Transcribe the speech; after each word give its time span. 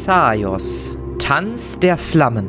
Thessaios, 0.00 0.96
Tanz 1.18 1.78
der 1.78 1.98
Flammen. 1.98 2.48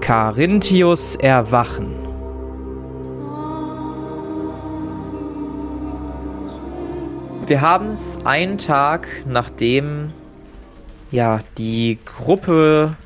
Carinthius 0.00 1.14
Erwachen. 1.14 1.94
Wir 7.46 7.60
haben 7.60 7.86
es 7.90 8.18
einen 8.24 8.58
Tag, 8.58 9.06
nachdem 9.24 10.12
ja 11.12 11.38
die 11.58 12.00
Gruppe 12.04 12.96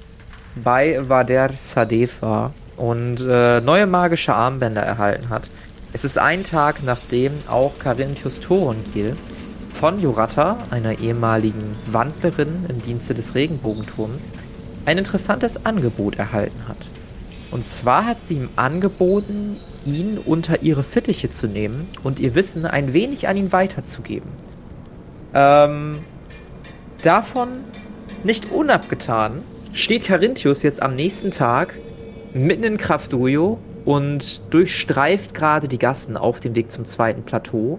bei 0.64 0.98
Vader 1.06 1.50
Sadef 1.56 2.22
war 2.22 2.54
und 2.78 3.20
äh, 3.20 3.60
neue 3.60 3.86
magische 3.86 4.32
Armbänder 4.32 4.82
erhalten 4.82 5.28
hat. 5.28 5.50
Es 5.98 6.04
ist 6.04 6.16
ein 6.16 6.44
Tag, 6.44 6.84
nachdem 6.84 7.32
auch 7.48 7.80
Carinthius 7.80 8.38
Thorongil 8.38 9.16
von 9.72 9.98
Jurata, 9.98 10.58
einer 10.70 11.00
ehemaligen 11.00 11.74
Wandlerin 11.86 12.66
im 12.68 12.78
Dienste 12.78 13.14
des 13.14 13.34
Regenbogenturms, 13.34 14.32
ein 14.86 14.96
interessantes 14.96 15.66
Angebot 15.66 16.14
erhalten 16.14 16.68
hat. 16.68 16.76
Und 17.50 17.66
zwar 17.66 18.06
hat 18.06 18.18
sie 18.24 18.34
ihm 18.34 18.48
angeboten, 18.54 19.56
ihn 19.84 20.18
unter 20.24 20.62
ihre 20.62 20.84
Fittiche 20.84 21.30
zu 21.30 21.48
nehmen 21.48 21.88
und 22.04 22.20
ihr 22.20 22.36
Wissen 22.36 22.64
ein 22.64 22.92
wenig 22.92 23.26
an 23.26 23.36
ihn 23.36 23.50
weiterzugeben. 23.50 24.30
Ähm, 25.34 25.98
davon 27.02 27.48
nicht 28.22 28.52
unabgetan 28.52 29.42
steht 29.72 30.04
Carinthius 30.04 30.62
jetzt 30.62 30.80
am 30.80 30.94
nächsten 30.94 31.32
Tag 31.32 31.74
mitten 32.34 32.62
in 32.62 32.76
Krafturio 32.76 33.58
und 33.88 34.42
durchstreift 34.52 35.32
gerade 35.32 35.66
die 35.66 35.78
Gassen 35.78 36.18
auf 36.18 36.40
dem 36.40 36.54
Weg 36.54 36.70
zum 36.70 36.84
zweiten 36.84 37.22
Plateau 37.22 37.78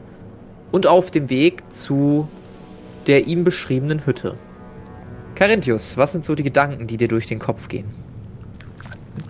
und 0.71 0.87
auf 0.87 1.11
dem 1.11 1.29
Weg 1.29 1.61
zu 1.71 2.27
der 3.05 3.27
ihm 3.27 3.43
beschriebenen 3.43 4.07
Hütte. 4.07 4.33
Carinthius, 5.35 5.97
was 5.97 6.11
sind 6.11 6.25
so 6.25 6.33
die 6.33 6.41
Gedanken, 6.41 6.87
die 6.87 6.97
dir 6.97 7.07
durch 7.07 7.27
den 7.27 7.37
Kopf 7.37 7.67
gehen? 7.67 7.85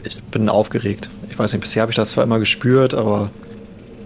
Ich 0.05 0.23
bin 0.23 0.47
aufgeregt. 0.47 1.09
Ich 1.29 1.37
weiß 1.37 1.51
nicht, 1.51 1.59
bisher 1.59 1.81
habe 1.81 1.91
ich 1.91 1.97
das 1.97 2.11
zwar 2.11 2.23
immer 2.23 2.39
gespürt, 2.39 2.93
aber 2.93 3.29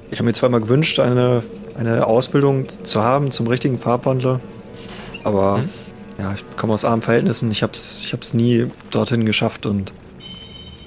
ich 0.09 0.17
habe 0.17 0.25
mir 0.25 0.33
zwar 0.33 0.49
immer 0.49 0.59
gewünscht, 0.59 0.99
eine, 0.99 1.43
eine 1.75 2.07
Ausbildung 2.07 2.67
zu 2.69 3.03
haben 3.03 3.29
zum 3.29 3.45
richtigen 3.45 3.77
Farbwandler. 3.77 4.39
Aber 5.23 5.57
hm? 5.57 5.69
ja, 6.17 6.33
ich 6.33 6.43
komme 6.57 6.73
aus 6.73 6.85
armen 6.85 7.03
Verhältnissen. 7.03 7.51
Ich 7.51 7.61
habe 7.61 7.73
es 7.73 8.03
ich 8.03 8.33
nie 8.33 8.71
dorthin 8.89 9.27
geschafft 9.27 9.67
und 9.67 9.93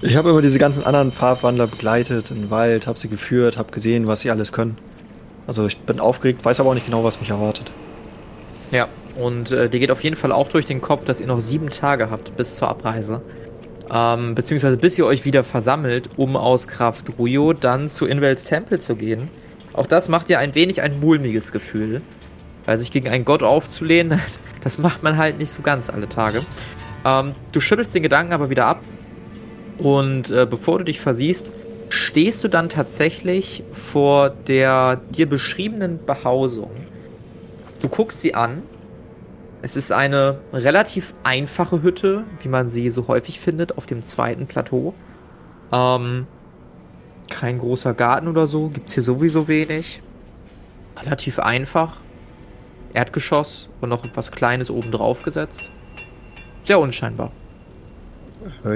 ich 0.03 0.17
habe 0.17 0.31
immer 0.31 0.43
diese 0.43 0.59
ganzen 0.59 0.85
anderen 0.85 1.13
Farbwandler 1.13 1.67
begleitet 1.67 2.31
den 2.31 2.51
Wald, 2.51 2.87
habe 2.87 2.99
sie 2.99 3.09
geführt, 3.09 3.57
habe 3.57 3.73
gesehen, 3.73 4.07
was 4.07 4.21
sie 4.21 4.31
alles 4.31 4.53
können. 4.53 4.79
Also 5.47 5.67
ich 5.67 5.79
bin 5.79 6.01
aufgeregt, 6.01 6.45
weiß 6.45 6.61
aber 6.61 6.71
auch 6.71 6.75
nicht 6.75 6.87
genau, 6.87 7.05
was 7.05 7.21
mich 7.21 7.31
erwartet. 7.31 7.71
Ja, 8.73 8.89
und 9.17 9.53
äh, 9.53 9.69
dir 9.69 9.81
geht 9.81 9.91
auf 9.91 10.03
jeden 10.03 10.17
Fall 10.17 10.33
auch 10.33 10.49
durch 10.49 10.67
den 10.67 10.81
Kopf, 10.81 11.05
dass 11.05 11.21
ihr 11.21 11.27
noch 11.27 11.41
sieben 11.41 11.71
Tage 11.71 12.11
habt 12.11 12.37
bis 12.37 12.57
zur 12.57 12.69
Abreise. 12.69 13.23
Ähm, 13.91 14.35
beziehungsweise 14.35 14.77
bis 14.77 14.99
ihr 14.99 15.07
euch 15.07 15.25
wieder 15.25 15.45
versammelt, 15.45 16.11
um 16.17 16.37
aus 16.37 16.67
Kraft 16.67 17.13
Ruyo 17.19 17.53
dann 17.53 17.89
zu 17.89 18.07
Inwels 18.07 18.45
Tempel 18.45 18.81
zu 18.81 18.97
gehen. 18.97 19.31
Auch 19.73 19.87
das 19.87 20.09
macht 20.09 20.29
dir 20.29 20.41
ein 20.41 20.55
wenig 20.55 20.83
ein 20.83 20.99
mulmiges 21.01 21.53
Gefühl. 21.53 22.03
Weil 22.65 22.79
sich 22.79 22.91
gegen 22.91 23.09
einen 23.09 23.25
Gott 23.25 23.45
aufzulehnen, 23.45 24.21
das 24.63 24.79
macht 24.79 25.05
man 25.05 25.17
halt 25.17 25.39
nicht 25.39 25.53
so 25.53 25.63
ganz 25.63 25.89
alle 25.89 26.09
Tage. 26.09 26.45
Ähm, 27.05 27.35
du 27.53 27.61
schüttelst 27.61 27.95
den 27.95 28.03
Gedanken 28.03 28.33
aber 28.33 28.51
wieder 28.51 28.67
ab. 28.67 28.83
Und 29.79 30.31
äh, 30.31 30.47
bevor 30.49 30.79
du 30.79 30.85
dich 30.85 31.01
versiehst, 31.01 31.51
stehst 31.89 32.43
du 32.43 32.49
dann 32.49 32.69
tatsächlich 32.69 33.63
vor 33.73 34.31
der 34.31 35.01
dir 35.11 35.29
beschriebenen 35.29 36.05
Behausung. 36.05 36.71
Du 37.81 37.89
guckst 37.89 38.23
sie 38.23 38.35
an 38.35 38.63
es 39.67 39.75
ist 39.75 39.91
eine 39.91 40.39
relativ 40.53 41.15
einfache 41.25 41.83
Hütte, 41.83 42.25
wie 42.41 42.49
man 42.49 42.69
sie 42.69 42.89
so 42.91 43.09
häufig 43.09 43.41
findet 43.41 43.77
auf 43.77 43.87
dem 43.87 44.03
zweiten 44.03 44.47
Plateau. 44.47 44.95
Ähm, 45.73 46.29
kein 47.29 47.59
großer 47.59 47.95
Garten 47.95 48.29
oder 48.29 48.47
so, 48.47 48.69
gibt 48.69 48.89
es 48.89 48.95
hier 48.95 49.03
sowieso 49.03 49.49
wenig. 49.49 50.03
Relativ 51.03 51.39
einfach. 51.39 51.97
Erdgeschoss 52.95 53.69
und 53.81 53.89
noch 53.89 54.05
etwas 54.05 54.31
Kleines 54.31 54.71
oben 54.71 54.93
drauf 54.93 55.23
gesetzt. 55.23 55.71
Sehr 56.63 56.79
unscheinbar. 56.79 57.33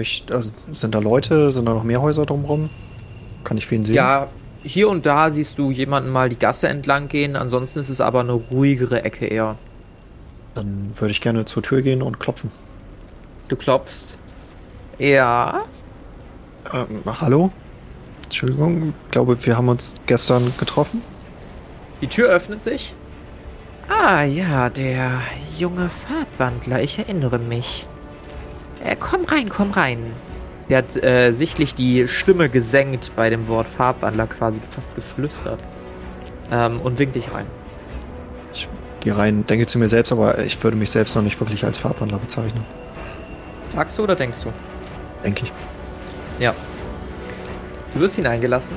Ich, 0.00 0.24
also 0.30 0.52
sind 0.72 0.94
da 0.94 0.98
Leute, 0.98 1.50
sind 1.50 1.66
da 1.66 1.74
noch 1.74 1.84
mehr 1.84 2.02
Häuser 2.02 2.26
drumherum? 2.26 2.70
Kann 3.44 3.56
ich 3.56 3.70
wen 3.70 3.84
sehen? 3.84 3.94
Ja, 3.94 4.28
hier 4.62 4.88
und 4.88 5.06
da 5.06 5.30
siehst 5.30 5.58
du 5.58 5.70
jemanden 5.70 6.10
mal 6.10 6.28
die 6.28 6.38
Gasse 6.38 6.68
entlang 6.68 7.08
gehen, 7.08 7.36
ansonsten 7.36 7.78
ist 7.78 7.88
es 7.88 8.00
aber 8.00 8.20
eine 8.20 8.32
ruhigere 8.32 9.02
Ecke 9.02 9.26
eher. 9.26 9.56
Dann 10.54 10.92
würde 10.98 11.12
ich 11.12 11.20
gerne 11.20 11.44
zur 11.44 11.62
Tür 11.62 11.82
gehen 11.82 12.02
und 12.02 12.20
klopfen. 12.20 12.50
Du 13.48 13.56
klopfst? 13.56 14.16
Ja. 14.98 15.64
Ähm, 16.72 17.02
hallo? 17.06 17.50
Entschuldigung, 18.24 18.94
ich 19.04 19.10
glaube, 19.10 19.44
wir 19.44 19.56
haben 19.56 19.68
uns 19.68 19.96
gestern 20.06 20.52
getroffen. 20.58 21.02
Die 22.00 22.06
Tür 22.06 22.28
öffnet 22.28 22.62
sich. 22.62 22.94
Ah 23.88 24.22
ja, 24.22 24.70
der 24.70 25.20
junge 25.58 25.88
Farbwandler, 25.88 26.82
ich 26.82 26.98
erinnere 26.98 27.38
mich. 27.38 27.86
Äh, 28.84 28.96
komm 28.98 29.24
rein, 29.24 29.48
komm 29.48 29.70
rein. 29.72 30.12
Er 30.68 30.78
hat 30.78 31.02
äh, 31.02 31.32
sichtlich 31.32 31.74
die 31.74 32.08
Stimme 32.08 32.48
gesenkt 32.48 33.12
bei 33.16 33.28
dem 33.28 33.48
Wort 33.48 33.68
Farbwandler, 33.68 34.26
quasi 34.26 34.60
fast 34.70 34.94
geflüstert. 34.94 35.60
Ähm, 36.52 36.80
und 36.80 36.98
winkt 36.98 37.16
dich 37.16 37.32
rein 37.32 37.46
gehe 39.00 39.16
rein, 39.16 39.46
denke 39.46 39.66
zu 39.66 39.78
mir 39.78 39.88
selbst, 39.88 40.12
aber 40.12 40.38
ich 40.40 40.62
würde 40.62 40.76
mich 40.76 40.90
selbst 40.90 41.16
noch 41.16 41.22
nicht 41.22 41.40
wirklich 41.40 41.64
als 41.64 41.78
Farbwandler 41.78 42.18
bezeichnen. 42.18 42.64
Sagst 43.74 43.98
du 43.98 44.04
oder 44.04 44.14
denkst 44.14 44.42
du? 44.42 44.52
Denke 45.24 45.44
ich. 45.44 45.52
Ja. 46.38 46.54
Du 47.94 48.00
wirst 48.00 48.16
hineingelassen. 48.16 48.76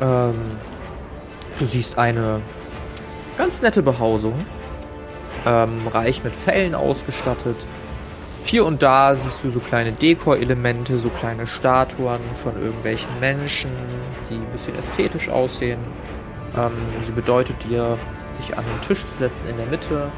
Ähm, 0.00 0.34
du 1.58 1.66
siehst 1.66 1.98
eine 1.98 2.40
ganz 3.36 3.60
nette 3.60 3.82
Behausung. 3.82 4.34
Ähm, 5.46 5.86
reich 5.92 6.24
mit 6.24 6.34
Fellen 6.34 6.74
ausgestattet. 6.74 7.56
Hier 8.44 8.64
und 8.64 8.82
da 8.82 9.14
siehst 9.14 9.44
du 9.44 9.50
so 9.50 9.60
kleine 9.60 9.92
Dekorelemente, 9.92 10.98
so 10.98 11.10
kleine 11.10 11.46
Statuen 11.46 12.20
von 12.42 12.60
irgendwelchen 12.60 13.20
Menschen, 13.20 13.70
die 14.30 14.36
ein 14.36 14.52
bisschen 14.52 14.74
ästhetisch 14.78 15.28
aussehen. 15.28 15.80
Ähm, 16.56 16.72
sie 17.02 17.12
bedeutet 17.12 17.56
dir 17.64 17.98
dich 18.38 18.56
an 18.56 18.64
den 18.64 18.80
Tisch 18.86 19.04
zu 19.04 19.16
setzen 19.18 19.50
in 19.50 19.56
der 19.58 19.66
Mitte 19.66 20.10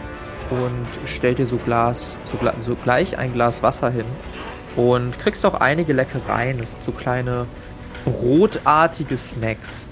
und 0.51 0.87
stellt 1.07 1.39
dir 1.39 1.47
so 1.47 1.57
Glas, 1.57 2.17
so, 2.25 2.39
so 2.61 2.77
gleich 2.77 3.19
ein 3.19 3.33
Glas 3.33 3.63
Wasser 3.63 3.91
hin 3.91 4.07
und 4.77 5.19
kriegst 5.19 5.45
auch 5.45 5.55
einige 5.55 5.93
Leckereien. 5.93 6.59
Das 6.59 6.71
sind 6.71 6.85
so 6.85 6.93
kleine 6.93 7.47
brotartige 8.05 9.17
Snacks. 9.17 9.89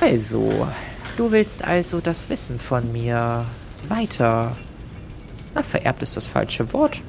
Also, 0.00 0.68
du 1.16 1.30
willst 1.32 1.64
also 1.64 2.00
das 2.00 2.28
Wissen 2.28 2.58
von 2.58 2.92
mir 2.92 3.44
weiter. 3.88 4.56
Na, 5.54 5.62
vererbt 5.62 6.02
ist 6.02 6.16
das 6.16 6.26
falsche 6.26 6.72
Wort. 6.72 7.00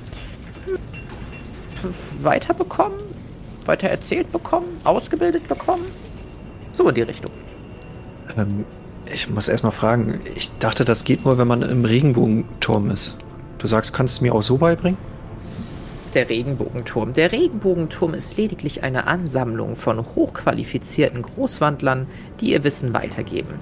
Weiter 2.22 2.54
bekommen? 2.54 2.96
Weiter 3.66 3.90
erzählt 3.90 4.32
bekommen? 4.32 4.68
Ausgebildet 4.84 5.48
bekommen? 5.48 5.84
So 6.72 6.90
in 6.90 6.96
die 6.96 7.02
Richtung. 7.02 7.32
Ähm, 8.38 8.66
ich 9.14 9.30
muss 9.30 9.48
erstmal 9.48 9.72
fragen, 9.72 10.20
ich 10.36 10.52
dachte, 10.60 10.86
das 10.86 11.04
geht 11.04 11.26
nur, 11.26 11.38
wenn 11.38 11.48
man 11.48 11.62
im 11.62 11.86
Regenbogenturm 11.86 12.92
ist. 12.92 13.18
Du 13.58 13.68
sagst, 13.68 13.94
kannst 13.94 14.20
du 14.20 14.26
mir 14.26 14.34
auch 14.34 14.44
so 14.44 14.58
beibringen? 14.58 14.98
Der 16.14 16.30
Regenbogenturm. 16.30 17.14
Der 17.14 17.32
Regenbogenturm 17.32 18.14
ist 18.14 18.38
lediglich 18.38 18.84
eine 18.84 19.08
Ansammlung 19.08 19.76
von 19.76 20.04
hochqualifizierten 20.16 21.22
Großwandlern, 21.22 22.08
die 22.40 22.52
ihr 22.52 22.64
Wissen 22.64 22.94
weitergeben. 22.94 23.60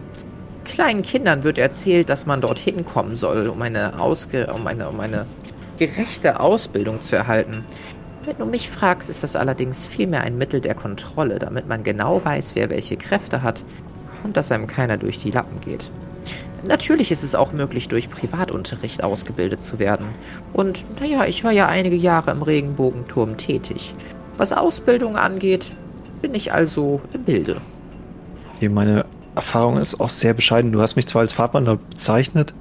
Kleinen 0.63 1.01
Kindern 1.01 1.44
wird 1.44 1.57
erzählt, 1.57 2.09
dass 2.09 2.25
man 2.25 2.41
dorthin 2.41 2.86
kommen 2.86 3.15
soll, 3.15 3.47
um 3.47 3.62
eine, 3.62 4.00
Ausge 4.00 4.53
um 4.53 4.65
eine, 4.68 4.88
um 4.89 5.00
eine 5.00 5.25
gerechte 5.77 6.39
Ausbildung 6.39 7.01
zu 7.01 7.15
erhalten. 7.15 7.65
Wenn 8.27 8.39
du 8.39 8.45
mich 8.45 8.69
fragst, 8.69 9.09
ist 9.09 9.24
das 9.24 9.38
allerdings 9.38 9.85
vielmehr 9.85 10.19
ein 10.19 10.38
Mittel 10.38 10.59
der 10.59 10.75
Kontrolle, 10.75 11.39
damit 11.39 11.69
man 11.69 11.85
genau 11.85 12.25
weiß, 12.25 12.56
wer 12.56 12.69
welche 12.69 12.97
Kräfte 12.97 13.41
hat 13.41 13.63
und 14.25 14.35
dass 14.35 14.51
einem 14.51 14.68
keiner 14.68 14.97
durch 14.97 15.19
die 15.19 15.31
Lappen 15.31 15.62
geht. 15.62 15.89
Natürlich 16.68 17.09
ist 17.09 17.24
es 17.24 17.35
auch 17.35 17.53
möglich, 17.53 17.88
durch 17.88 18.09
Privatunterricht 18.09 19.01
ausgebildet 19.01 19.62
zu 19.62 19.79
werden. 19.79 20.07
Und 20.51 20.83
naja, 21.00 21.24
ich 21.24 21.45
war 21.45 21.53
ja 21.53 21.69
einige 21.69 21.95
Jahre 21.95 22.31
im 22.31 22.41
Regenbogenturm 22.41 23.38
tätig. 23.38 23.94
Was 24.35 24.51
Ausbildung 24.51 25.15
angeht, 25.15 25.71
bin 26.21 26.35
ich 26.35 26.51
also 26.51 27.00
im 27.13 27.24
Bilde. 27.24 27.62
Meine 28.59 29.06
Erfahrung 29.35 29.77
ist 29.77 30.01
auch 30.01 30.09
sehr 30.09 30.33
bescheiden. 30.33 30.74
Du 30.74 30.81
hast 30.81 30.97
mich 30.97 31.07
zwar 31.07 31.21
als 31.21 31.31
Farbwandler 31.31 31.77
bezeichnet, 31.77 32.53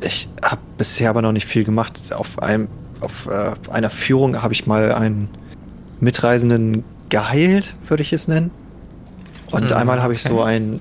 ich 0.00 0.28
habe 0.42 0.60
bisher 0.76 1.10
aber 1.10 1.22
noch 1.22 1.32
nicht 1.32 1.46
viel 1.46 1.64
gemacht. 1.64 2.12
Auf, 2.12 2.38
einem, 2.42 2.68
auf 3.00 3.26
äh, 3.26 3.52
einer 3.70 3.90
Führung 3.90 4.42
habe 4.42 4.54
ich 4.54 4.66
mal 4.66 4.92
einen 4.92 5.28
Mitreisenden 6.00 6.84
geheilt, 7.08 7.74
würde 7.88 8.02
ich 8.02 8.12
es 8.12 8.28
nennen. 8.28 8.50
Und 9.52 9.70
mhm, 9.70 9.76
einmal 9.76 10.02
habe 10.02 10.14
ich 10.14 10.24
okay. 10.24 10.34
so 10.34 10.42
ein, 10.42 10.80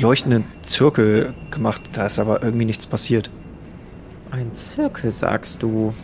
leuchtenden 0.00 0.44
Zirkel 0.62 1.34
gemacht, 1.50 1.82
da 1.94 2.06
ist 2.06 2.18
aber 2.18 2.42
irgendwie 2.42 2.66
nichts 2.66 2.86
passiert. 2.86 3.30
Ein 4.30 4.52
Zirkel, 4.52 5.10
sagst 5.10 5.62
du. 5.62 5.94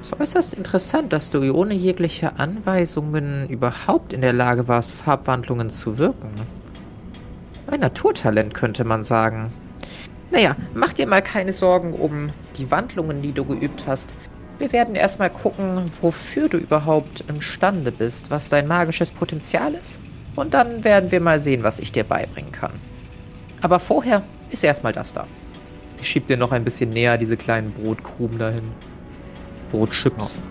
Es 0.00 0.08
ist 0.08 0.20
äußerst 0.20 0.54
interessant, 0.54 1.12
dass 1.12 1.30
du 1.30 1.54
ohne 1.54 1.74
jegliche 1.74 2.38
Anweisungen 2.38 3.48
überhaupt 3.48 4.12
in 4.12 4.20
der 4.20 4.32
Lage 4.32 4.68
warst, 4.68 4.92
Farbwandlungen 4.92 5.70
zu 5.70 5.98
wirken. 5.98 6.30
Ein 7.66 7.80
Naturtalent, 7.80 8.54
könnte 8.54 8.84
man 8.84 9.04
sagen. 9.04 9.50
Naja, 10.30 10.56
mach 10.74 10.92
dir 10.92 11.06
mal 11.06 11.22
keine 11.22 11.52
Sorgen 11.52 11.94
um 11.94 12.30
die 12.56 12.70
Wandlungen, 12.70 13.22
die 13.22 13.32
du 13.32 13.44
geübt 13.44 13.84
hast. 13.86 14.16
Wir 14.58 14.72
werden 14.72 14.94
erstmal 14.94 15.30
gucken, 15.30 15.90
wofür 16.00 16.48
du 16.48 16.58
überhaupt 16.58 17.24
imstande 17.28 17.90
bist, 17.90 18.30
was 18.30 18.48
dein 18.48 18.66
magisches 18.66 19.10
Potenzial 19.10 19.74
ist. 19.74 20.00
Und 20.36 20.54
dann 20.54 20.84
werden 20.84 21.10
wir 21.10 21.20
mal 21.20 21.40
sehen, 21.40 21.62
was 21.62 21.78
ich 21.80 21.92
dir 21.92 22.04
beibringen 22.04 22.52
kann. 22.52 22.72
Aber 23.60 23.80
vorher 23.80 24.22
ist 24.50 24.62
erstmal 24.62 24.92
das 24.92 25.12
da. 25.12 25.26
Ich 26.00 26.08
schieb 26.08 26.26
dir 26.26 26.36
noch 26.36 26.52
ein 26.52 26.64
bisschen 26.64 26.90
näher 26.90 27.18
diese 27.18 27.36
kleinen 27.36 27.72
Brotkrumen 27.72 28.38
dahin. 28.38 28.64
Brotchips. 29.70 30.36
Ja. 30.36 30.42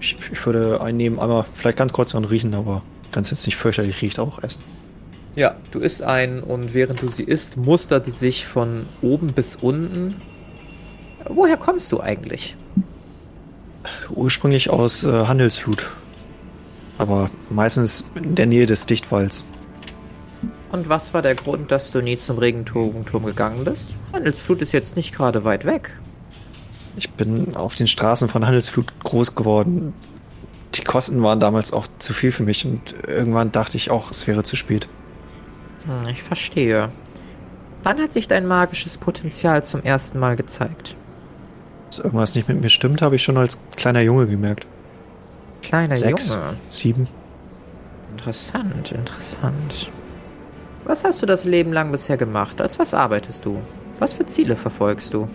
Ich, 0.00 0.16
ich 0.32 0.46
würde 0.46 0.80
einnehmen, 0.80 1.18
einmal 1.18 1.44
vielleicht 1.54 1.78
ganz 1.78 1.92
kurz 1.92 2.12
dran 2.12 2.24
riechen, 2.24 2.54
aber 2.54 2.82
wenn 3.12 3.22
es 3.22 3.30
jetzt 3.30 3.46
nicht 3.46 3.56
fürchterlich 3.56 4.02
riecht, 4.02 4.18
auch 4.18 4.42
essen. 4.42 4.62
Ja, 5.36 5.56
du 5.70 5.80
isst 5.80 6.02
einen 6.02 6.42
und 6.42 6.74
während 6.74 7.02
du 7.02 7.08
sie 7.08 7.24
isst, 7.24 7.56
mustert 7.56 8.04
sie 8.04 8.12
sich 8.12 8.46
von 8.46 8.86
oben 9.02 9.32
bis 9.32 9.56
unten. 9.56 10.20
Woher 11.28 11.56
kommst 11.56 11.90
du 11.92 12.00
eigentlich? 12.00 12.56
Ursprünglich 14.10 14.70
aus 14.70 15.04
äh, 15.04 15.26
Handelsflut. 15.26 15.90
Aber 16.98 17.30
meistens 17.50 18.04
in 18.14 18.34
der 18.34 18.46
Nähe 18.46 18.66
des 18.66 18.86
Dichtwalds. 18.86 19.44
Und 20.70 20.88
was 20.88 21.14
war 21.14 21.22
der 21.22 21.34
Grund, 21.34 21.70
dass 21.70 21.92
du 21.92 22.02
nie 22.02 22.16
zum 22.16 22.38
Regenturm 22.38 23.24
gegangen 23.24 23.64
bist? 23.64 23.94
Handelsflut 24.12 24.62
ist 24.62 24.72
jetzt 24.72 24.96
nicht 24.96 25.14
gerade 25.14 25.44
weit 25.44 25.64
weg. 25.64 25.98
Ich 26.96 27.10
bin 27.10 27.56
auf 27.56 27.74
den 27.74 27.86
Straßen 27.86 28.28
von 28.28 28.46
Handelsflut 28.46 28.92
groß 29.00 29.34
geworden. 29.34 29.92
Die 30.74 30.82
Kosten 30.82 31.22
waren 31.22 31.40
damals 31.40 31.72
auch 31.72 31.86
zu 31.98 32.12
viel 32.12 32.32
für 32.32 32.42
mich 32.42 32.64
und 32.66 32.80
irgendwann 33.06 33.52
dachte 33.52 33.76
ich 33.76 33.90
auch, 33.90 34.10
es 34.10 34.26
wäre 34.26 34.42
zu 34.42 34.56
spät. 34.56 34.88
Hm, 35.86 36.08
ich 36.08 36.22
verstehe. 36.22 36.90
Wann 37.82 38.00
hat 38.00 38.12
sich 38.12 38.28
dein 38.28 38.46
magisches 38.46 38.98
Potenzial 38.98 39.62
zum 39.62 39.82
ersten 39.82 40.18
Mal 40.18 40.36
gezeigt? 40.36 40.96
Dass 41.94 42.04
irgendwas 42.04 42.34
nicht 42.34 42.48
mit 42.48 42.60
mir 42.60 42.70
stimmt, 42.70 43.02
habe 43.02 43.14
ich 43.14 43.22
schon 43.22 43.36
als 43.36 43.56
kleiner 43.76 44.00
Junge 44.00 44.26
gemerkt. 44.26 44.66
Kleiner 45.62 45.96
Sechs, 45.96 46.34
Junge. 46.34 46.56
sieben. 46.68 47.08
Interessant, 48.10 48.90
interessant. 48.90 49.92
Was 50.84 51.04
hast 51.04 51.22
du 51.22 51.26
das 51.26 51.44
Leben 51.44 51.72
lang 51.72 51.92
bisher 51.92 52.16
gemacht? 52.16 52.60
Als 52.60 52.80
was 52.80 52.94
arbeitest 52.94 53.44
du? 53.44 53.60
Was 54.00 54.12
für 54.12 54.26
Ziele 54.26 54.56
verfolgst 54.56 55.14
du? 55.14 55.28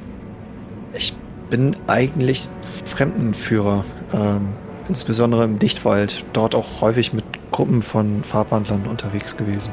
Ich 0.94 1.14
bin 1.50 1.78
eigentlich 1.88 2.50
Fremdenführer, 2.86 3.86
ähm, 4.12 4.50
insbesondere 4.90 5.46
im 5.46 5.60
Dichtwald. 5.60 6.26
Dort 6.34 6.56
auch 6.56 6.82
häufig 6.82 7.14
mit 7.14 7.24
Gruppen 7.52 7.82
von 7.82 8.22
Farbwandlern 8.26 8.86
unterwegs 8.86 9.38
gewesen. 9.38 9.72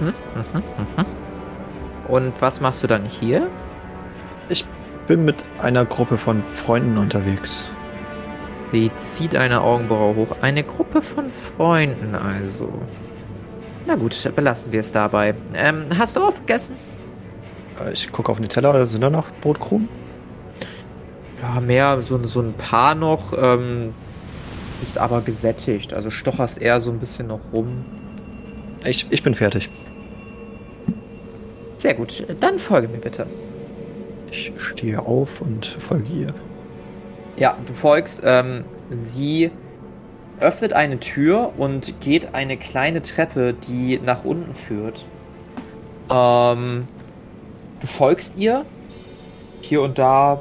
Hm? 0.00 0.08
Mhm, 0.08 0.62
mhm. 0.98 1.06
Und 2.08 2.42
was 2.42 2.60
machst 2.60 2.82
du 2.82 2.86
dann 2.86 3.06
hier? 3.06 3.48
Ich 4.50 4.66
bin 5.06 5.24
mit 5.24 5.44
einer 5.58 5.84
Gruppe 5.84 6.18
von 6.18 6.42
Freunden 6.42 6.98
unterwegs. 6.98 7.70
Sie 8.72 8.90
zieht 8.96 9.36
eine 9.36 9.60
Augenbraue 9.60 10.16
hoch. 10.16 10.36
Eine 10.40 10.64
Gruppe 10.64 11.00
von 11.02 11.32
Freunden 11.32 12.14
also. 12.14 12.72
Na 13.86 13.94
gut, 13.94 14.30
belassen 14.34 14.72
wir 14.72 14.80
es 14.80 14.90
dabei. 14.90 15.34
Ähm, 15.54 15.86
hast 15.96 16.16
du 16.16 16.20
aufgegessen? 16.22 16.76
Äh, 17.80 17.92
Ich 17.92 18.10
gucke 18.10 18.30
auf 18.32 18.38
den 18.38 18.48
Teller, 18.48 18.84
sind 18.86 19.02
da 19.02 19.10
noch 19.10 19.26
Brotkrumen? 19.40 19.88
Ja, 21.40 21.60
mehr, 21.60 22.02
so, 22.02 22.22
so 22.24 22.40
ein 22.40 22.54
paar 22.54 22.94
noch. 22.94 23.32
Ähm, 23.40 23.94
bist 24.80 24.98
aber 24.98 25.20
gesättigt. 25.20 25.94
Also 25.94 26.10
stocherst 26.10 26.60
eher 26.60 26.80
so 26.80 26.90
ein 26.90 26.98
bisschen 26.98 27.28
noch 27.28 27.40
rum. 27.52 27.84
Ich, 28.84 29.06
ich 29.10 29.22
bin 29.22 29.34
fertig. 29.34 29.70
Sehr 31.76 31.94
gut, 31.94 32.26
dann 32.40 32.58
folge 32.58 32.88
mir 32.88 32.98
bitte. 32.98 33.26
Ich 34.30 34.52
stehe 34.56 35.00
auf 35.00 35.40
und 35.40 35.66
folge 35.66 36.12
ihr. 36.12 36.34
Ja, 37.36 37.56
du 37.66 37.72
folgst. 37.72 38.22
Ähm, 38.24 38.64
sie 38.90 39.50
öffnet 40.40 40.72
eine 40.72 41.00
Tür 41.00 41.52
und 41.56 42.00
geht 42.00 42.34
eine 42.34 42.56
kleine 42.56 43.02
Treppe, 43.02 43.54
die 43.54 44.00
nach 44.04 44.24
unten 44.24 44.54
führt. 44.54 45.06
Ähm, 46.10 46.86
du 47.80 47.86
folgst 47.86 48.36
ihr. 48.36 48.64
Hier 49.60 49.82
und 49.82 49.98
da 49.98 50.40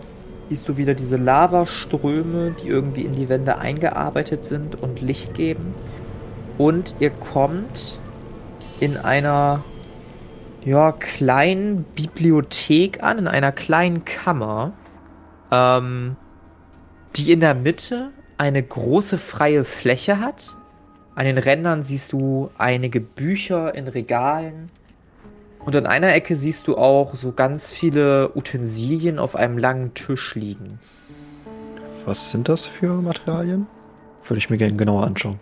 siehst 0.50 0.68
du 0.70 0.78
wieder 0.78 0.94
diese 0.94 1.18
Lavaströme, 1.18 2.56
die 2.62 2.68
irgendwie 2.68 3.02
in 3.02 3.16
die 3.16 3.30
Wände 3.30 3.58
eingearbeitet 3.58 4.46
sind 4.46 4.82
und 4.82 5.02
Licht 5.02 5.34
geben. 5.34 5.74
Und 6.58 6.96
ihr 7.00 7.10
kommt 7.10 8.00
in 8.80 8.98
einer 8.98 9.64
ja, 10.66 10.92
kleinen 10.92 11.84
Bibliothek 11.84 13.04
an, 13.04 13.20
in 13.20 13.28
einer 13.28 13.52
kleinen 13.52 14.04
Kammer, 14.04 14.74
ähm, 15.52 16.16
die 17.16 17.32
in 17.32 17.40
der 17.40 17.54
Mitte 17.54 18.10
eine 18.38 18.62
große 18.62 19.18
freie 19.18 19.64
Fläche 19.64 20.20
hat. 20.20 20.56
An 21.14 21.26
den 21.26 21.38
Rändern 21.38 21.84
siehst 21.84 22.12
du 22.12 22.50
einige 22.58 23.00
Bücher 23.00 23.74
in 23.76 23.88
Regalen. 23.88 24.70
Und 25.60 25.76
an 25.76 25.86
einer 25.86 26.14
Ecke 26.14 26.36
siehst 26.36 26.68
du 26.68 26.78
auch 26.78 27.16
so 27.16 27.32
ganz 27.32 27.72
viele 27.72 28.36
Utensilien 28.36 29.20
auf 29.20 29.36
einem 29.36 29.58
langen 29.58 29.94
Tisch 29.94 30.36
liegen. 30.36 30.80
Was 32.06 32.32
sind 32.32 32.50
das 32.50 32.68
für 32.68 33.02
Materialien? 33.02 33.68
Würde 34.24 34.40
ich 34.40 34.50
mir 34.50 34.58
gerne 34.58 34.76
genauer 34.76 35.06
anschauen. 35.06 35.40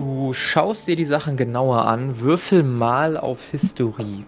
Du 0.00 0.32
schaust 0.32 0.88
dir 0.88 0.96
die 0.96 1.04
Sachen 1.04 1.36
genauer 1.36 1.84
an, 1.84 2.20
würfel 2.20 2.62
mal 2.62 3.18
auf 3.18 3.44
Historie. 3.50 4.24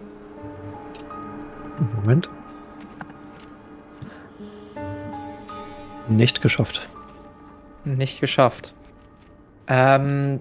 Moment. 1.96 2.28
Nicht 6.08 6.42
geschafft. 6.42 6.86
Nicht 7.86 8.20
geschafft. 8.20 8.74
Ähm, 9.66 10.40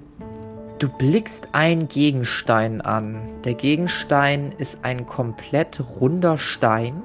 du 0.79 0.89
blickst 0.89 1.47
einen 1.53 1.87
Gegenstein 1.87 2.81
an. 2.81 3.21
Der 3.45 3.53
Gegenstein 3.53 4.51
ist 4.57 4.83
ein 4.83 5.05
komplett 5.05 5.81
runder 6.01 6.39
Stein, 6.39 7.03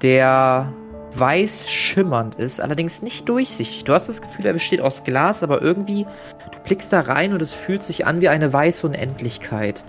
der 0.00 0.72
weiß 1.18 1.70
schimmernd 1.70 2.34
ist, 2.36 2.60
allerdings 2.60 3.02
nicht 3.02 3.28
durchsichtig. 3.28 3.84
Du 3.84 3.92
hast 3.92 4.08
das 4.08 4.22
Gefühl, 4.22 4.46
er 4.46 4.52
besteht 4.52 4.80
aus 4.80 5.04
Glas, 5.04 5.42
aber 5.42 5.62
irgendwie, 5.62 6.06
du 6.52 6.58
blickst 6.64 6.92
da 6.92 7.00
rein 7.00 7.32
und 7.32 7.42
es 7.42 7.52
fühlt 7.52 7.82
sich 7.82 8.06
an 8.06 8.20
wie 8.20 8.28
eine 8.28 8.52
weiße 8.52 8.86
Unendlichkeit. 8.86 9.84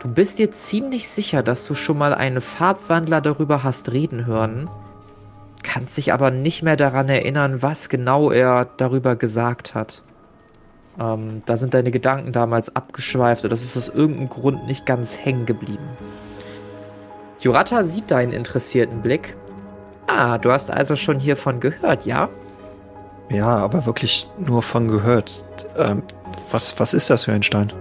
Du 0.00 0.08
bist 0.08 0.38
dir 0.38 0.50
ziemlich 0.50 1.08
sicher, 1.08 1.42
dass 1.42 1.64
du 1.64 1.74
schon 1.74 1.98
mal 1.98 2.12
einen 2.12 2.40
Farbwandler 2.40 3.20
darüber 3.20 3.62
hast 3.62 3.92
reden 3.92 4.26
hören, 4.26 4.68
kannst 5.62 5.96
dich 5.96 6.12
aber 6.12 6.30
nicht 6.30 6.62
mehr 6.62 6.76
daran 6.76 7.08
erinnern, 7.08 7.62
was 7.62 7.88
genau 7.88 8.30
er 8.30 8.64
darüber 8.76 9.16
gesagt 9.16 9.74
hat. 9.74 10.02
Ähm, 10.98 11.42
da 11.46 11.56
sind 11.56 11.74
deine 11.74 11.90
Gedanken 11.90 12.32
damals 12.32 12.74
abgeschweift 12.74 13.44
und 13.44 13.52
das 13.52 13.62
ist 13.62 13.76
aus 13.76 13.88
irgendeinem 13.88 14.28
Grund 14.28 14.66
nicht 14.66 14.86
ganz 14.86 15.18
hängen 15.18 15.46
geblieben. 15.46 15.88
Jurata 17.40 17.82
sieht 17.84 18.10
deinen 18.10 18.32
interessierten 18.32 19.02
Blick. 19.02 19.36
Ah, 20.14 20.36
du 20.36 20.52
hast 20.52 20.70
also 20.70 20.94
schon 20.94 21.18
hiervon 21.18 21.58
gehört, 21.58 22.04
ja? 22.04 22.28
Ja, 23.30 23.46
aber 23.46 23.86
wirklich 23.86 24.28
nur 24.38 24.62
von 24.62 24.86
gehört. 24.88 25.46
Ähm, 25.78 26.02
was, 26.50 26.78
was 26.78 26.92
ist 26.92 27.08
das 27.08 27.24
für 27.24 27.32
ein 27.32 27.42
Stein? 27.42 27.72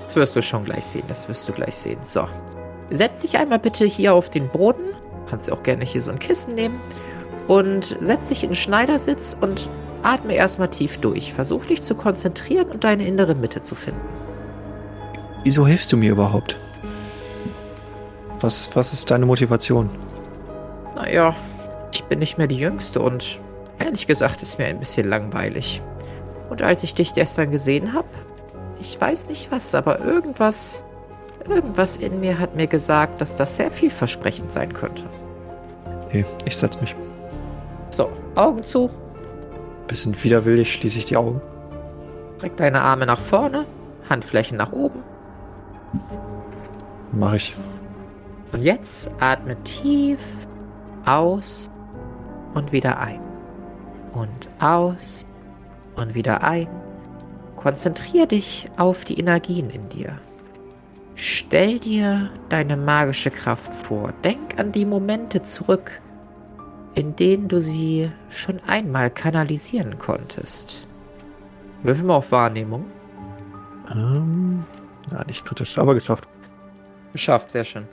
Das 0.00 0.16
wirst 0.16 0.34
du 0.34 0.40
schon 0.40 0.64
gleich 0.64 0.86
sehen, 0.86 1.04
das 1.08 1.28
wirst 1.28 1.46
du 1.46 1.52
gleich 1.52 1.76
sehen. 1.76 1.98
So. 2.02 2.26
Setz 2.90 3.20
dich 3.20 3.36
einmal 3.36 3.58
bitte 3.58 3.84
hier 3.84 4.14
auf 4.14 4.30
den 4.30 4.48
Boden. 4.48 4.94
Kannst 5.28 5.48
du 5.48 5.52
auch 5.52 5.62
gerne 5.62 5.84
hier 5.84 6.00
so 6.00 6.10
ein 6.10 6.18
Kissen 6.18 6.54
nehmen. 6.54 6.80
Und 7.48 7.98
setz 8.00 8.28
dich 8.28 8.42
in 8.42 8.50
den 8.50 8.56
Schneidersitz 8.56 9.36
und 9.38 9.68
atme 10.02 10.34
erstmal 10.34 10.68
tief 10.68 10.96
durch. 10.98 11.34
Versuch 11.34 11.66
dich 11.66 11.82
zu 11.82 11.94
konzentrieren 11.94 12.70
und 12.70 12.82
deine 12.82 13.06
innere 13.06 13.34
Mitte 13.34 13.60
zu 13.60 13.74
finden. 13.74 14.00
Wieso 15.44 15.66
hilfst 15.66 15.92
du 15.92 15.98
mir 15.98 16.12
überhaupt? 16.12 16.56
Was, 18.40 18.70
was 18.74 18.94
ist 18.94 19.10
deine 19.10 19.26
Motivation? 19.26 19.90
Naja, 20.94 21.34
ich 21.92 22.04
bin 22.04 22.18
nicht 22.18 22.38
mehr 22.38 22.46
die 22.46 22.58
Jüngste 22.58 23.00
und 23.00 23.40
ehrlich 23.78 24.06
gesagt 24.06 24.42
ist 24.42 24.58
mir 24.58 24.66
ein 24.66 24.78
bisschen 24.78 25.08
langweilig. 25.08 25.82
Und 26.50 26.62
als 26.62 26.82
ich 26.82 26.94
dich 26.94 27.14
gestern 27.14 27.50
gesehen 27.50 27.92
habe, 27.92 28.08
ich 28.80 29.00
weiß 29.00 29.28
nicht 29.28 29.50
was, 29.50 29.74
aber 29.74 30.00
irgendwas, 30.00 30.84
irgendwas 31.48 31.96
in 31.96 32.20
mir 32.20 32.38
hat 32.38 32.56
mir 32.56 32.66
gesagt, 32.66 33.20
dass 33.20 33.36
das 33.36 33.56
sehr 33.56 33.70
vielversprechend 33.70 34.52
sein 34.52 34.72
könnte. 34.72 35.02
Okay, 36.06 36.24
ich 36.44 36.56
setz 36.56 36.80
mich. 36.80 36.94
So, 37.90 38.10
Augen 38.34 38.62
zu, 38.62 38.90
Bisschen 39.88 40.22
widerwillig 40.22 40.74
schließe 40.74 40.98
ich 40.98 41.06
die 41.06 41.16
Augen. 41.16 41.40
streck 42.36 42.56
deine 42.58 42.82
Arme 42.82 43.06
nach 43.06 43.18
vorne, 43.18 43.64
Handflächen 44.08 44.58
nach 44.58 44.70
oben. 44.72 45.02
Mach 47.12 47.34
ich. 47.34 47.56
Und 48.52 48.62
jetzt 48.62 49.10
atme 49.18 49.56
tief 49.64 50.46
aus 51.06 51.70
und 52.58 52.72
wieder 52.72 52.98
ein. 52.98 53.20
Und 54.12 54.48
aus 54.60 55.26
und 55.96 56.14
wieder 56.14 56.42
ein. 56.42 56.68
Konzentrier 57.56 58.26
dich 58.26 58.68
auf 58.76 59.04
die 59.04 59.18
Energien 59.18 59.70
in 59.70 59.88
dir. 59.88 60.18
Stell 61.14 61.78
dir 61.78 62.30
deine 62.48 62.76
magische 62.76 63.30
Kraft 63.30 63.74
vor. 63.74 64.12
Denk 64.22 64.58
an 64.58 64.70
die 64.72 64.84
Momente 64.84 65.42
zurück, 65.42 66.00
in 66.94 67.16
denen 67.16 67.48
du 67.48 67.60
sie 67.60 68.10
schon 68.28 68.60
einmal 68.66 69.10
kanalisieren 69.10 69.98
konntest. 69.98 70.86
Würfel 71.82 72.04
mal 72.04 72.16
auf 72.16 72.30
Wahrnehmung. 72.32 72.84
Ähm, 73.90 74.64
ja, 75.10 75.24
nicht 75.24 75.44
kritisch, 75.44 75.78
aber 75.78 75.94
geschafft. 75.94 76.28
Geschafft, 77.12 77.50
sehr 77.50 77.64
schön. 77.64 77.88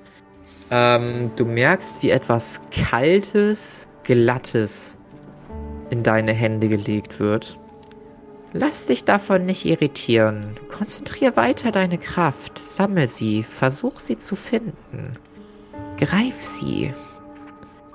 Ähm, 0.70 1.32
du 1.36 1.46
merkst, 1.46 2.02
wie 2.04 2.10
etwas 2.10 2.62
Kaltes, 2.72 3.88
Glattes 4.06 4.98
in 5.90 6.04
deine 6.04 6.32
Hände 6.32 6.70
gelegt 6.70 7.20
wird. 7.20 7.60
Lass 8.54 8.86
dich 8.86 9.04
davon 9.04 9.46
nicht 9.46 9.66
irritieren. 9.66 10.56
Konzentrier 10.70 11.36
weiter 11.36 11.72
deine 11.72 11.98
Kraft. 11.98 12.58
Sammel 12.58 13.08
sie. 13.08 13.44
Versuch 13.44 14.00
sie 14.00 14.18
zu 14.18 14.38
finden. 14.38 15.18
Greif 15.98 16.42
sie. 16.42 16.94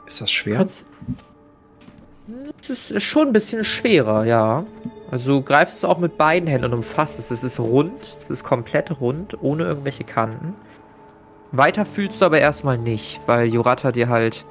Ist 0.07 0.21
das 0.21 0.31
schwer? 0.31 0.59
Konz 0.59 0.85
es 2.61 2.90
ist 2.90 3.02
schon 3.02 3.29
ein 3.29 3.33
bisschen 3.33 3.64
schwerer, 3.64 4.25
ja. 4.25 4.64
Also 5.11 5.38
du 5.38 5.43
greifst 5.43 5.79
es 5.79 5.85
auch 5.85 5.99
mit 5.99 6.19
beiden 6.19 6.49
Händen 6.49 6.67
und 6.67 6.75
umfasst 6.75 7.19
es. 7.19 7.31
Es 7.31 7.43
ist 7.43 7.59
rund. 7.59 8.17
Es 8.19 8.29
ist 8.29 8.45
komplett 8.45 9.00
rund, 9.00 9.43
ohne 9.43 9.64
irgendwelche 9.64 10.05
Kanten. 10.05 10.55
Weiter 11.52 11.85
fühlst 11.85 12.21
du 12.21 12.26
aber 12.26 12.38
erstmal 12.38 12.79
nicht, 12.79 13.21
weil 13.26 13.49
Jurata 13.49 13.90
dir 13.93 14.09
halt 14.09 14.45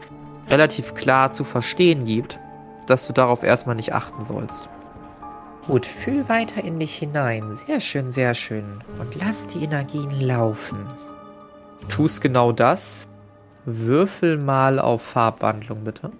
relativ 0.49 0.93
klar 0.95 1.31
zu 1.31 1.43
verstehen 1.43 2.05
gibt, 2.05 2.39
dass 2.87 3.07
du 3.07 3.13
darauf 3.13 3.43
erstmal 3.43 3.75
nicht 3.75 3.93
achten 3.93 4.23
sollst. 4.23 4.69
Gut, 5.67 5.85
fühl 5.85 6.27
weiter 6.29 6.63
in 6.63 6.79
dich 6.79 6.95
hinein. 6.95 7.53
Sehr 7.53 7.79
schön, 7.79 8.09
sehr 8.09 8.33
schön. 8.33 8.65
Und 8.99 9.15
lass 9.15 9.45
die 9.45 9.63
Energien 9.63 10.09
laufen. 10.19 10.79
Tust 11.89 12.21
genau 12.21 12.51
das. 12.51 13.07
Würfel 13.65 14.37
mal 14.37 14.79
auf 14.79 15.03
Farbwandlung, 15.03 15.83
bitte. 15.83 16.11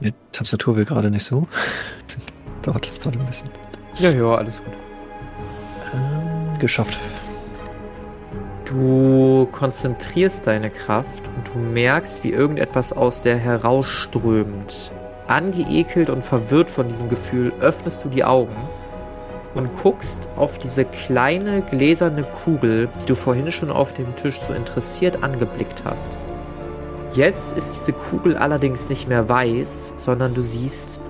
Die 0.00 0.12
Tastatur 0.32 0.76
will 0.76 0.84
gerade 0.84 1.10
nicht 1.10 1.24
so. 1.24 1.48
Dauert 2.62 2.86
das 2.86 3.00
gerade 3.00 3.18
ein 3.18 3.26
bisschen. 3.26 3.48
Ja, 3.98 4.10
ja, 4.10 4.34
alles 4.34 4.58
gut. 4.58 4.74
Ähm, 5.94 6.58
geschafft. 6.58 6.98
Du 8.66 9.46
konzentrierst 9.52 10.48
deine 10.48 10.70
Kraft 10.70 11.22
und 11.36 11.54
du 11.54 11.58
merkst, 11.58 12.24
wie 12.24 12.32
irgendetwas 12.32 12.92
aus 12.92 13.22
der 13.22 13.36
herausströmt. 13.36 14.90
Angeekelt 15.28 16.10
und 16.10 16.24
verwirrt 16.24 16.68
von 16.68 16.88
diesem 16.88 17.08
Gefühl 17.08 17.52
öffnest 17.60 18.04
du 18.04 18.08
die 18.08 18.24
Augen 18.24 18.56
und 19.54 19.72
guckst 19.82 20.28
auf 20.34 20.58
diese 20.58 20.84
kleine 20.84 21.62
gläserne 21.62 22.24
Kugel, 22.24 22.88
die 23.00 23.06
du 23.06 23.14
vorhin 23.14 23.52
schon 23.52 23.70
auf 23.70 23.92
dem 23.92 24.16
Tisch 24.16 24.40
so 24.40 24.52
interessiert 24.52 25.22
angeblickt 25.22 25.84
hast. 25.84 26.18
Jetzt 27.12 27.56
ist 27.56 27.72
diese 27.72 27.92
Kugel 27.92 28.36
allerdings 28.36 28.88
nicht 28.88 29.08
mehr 29.08 29.28
weiß, 29.28 29.94
sondern 29.96 30.34
du 30.34 30.42
siehst 30.42 31.00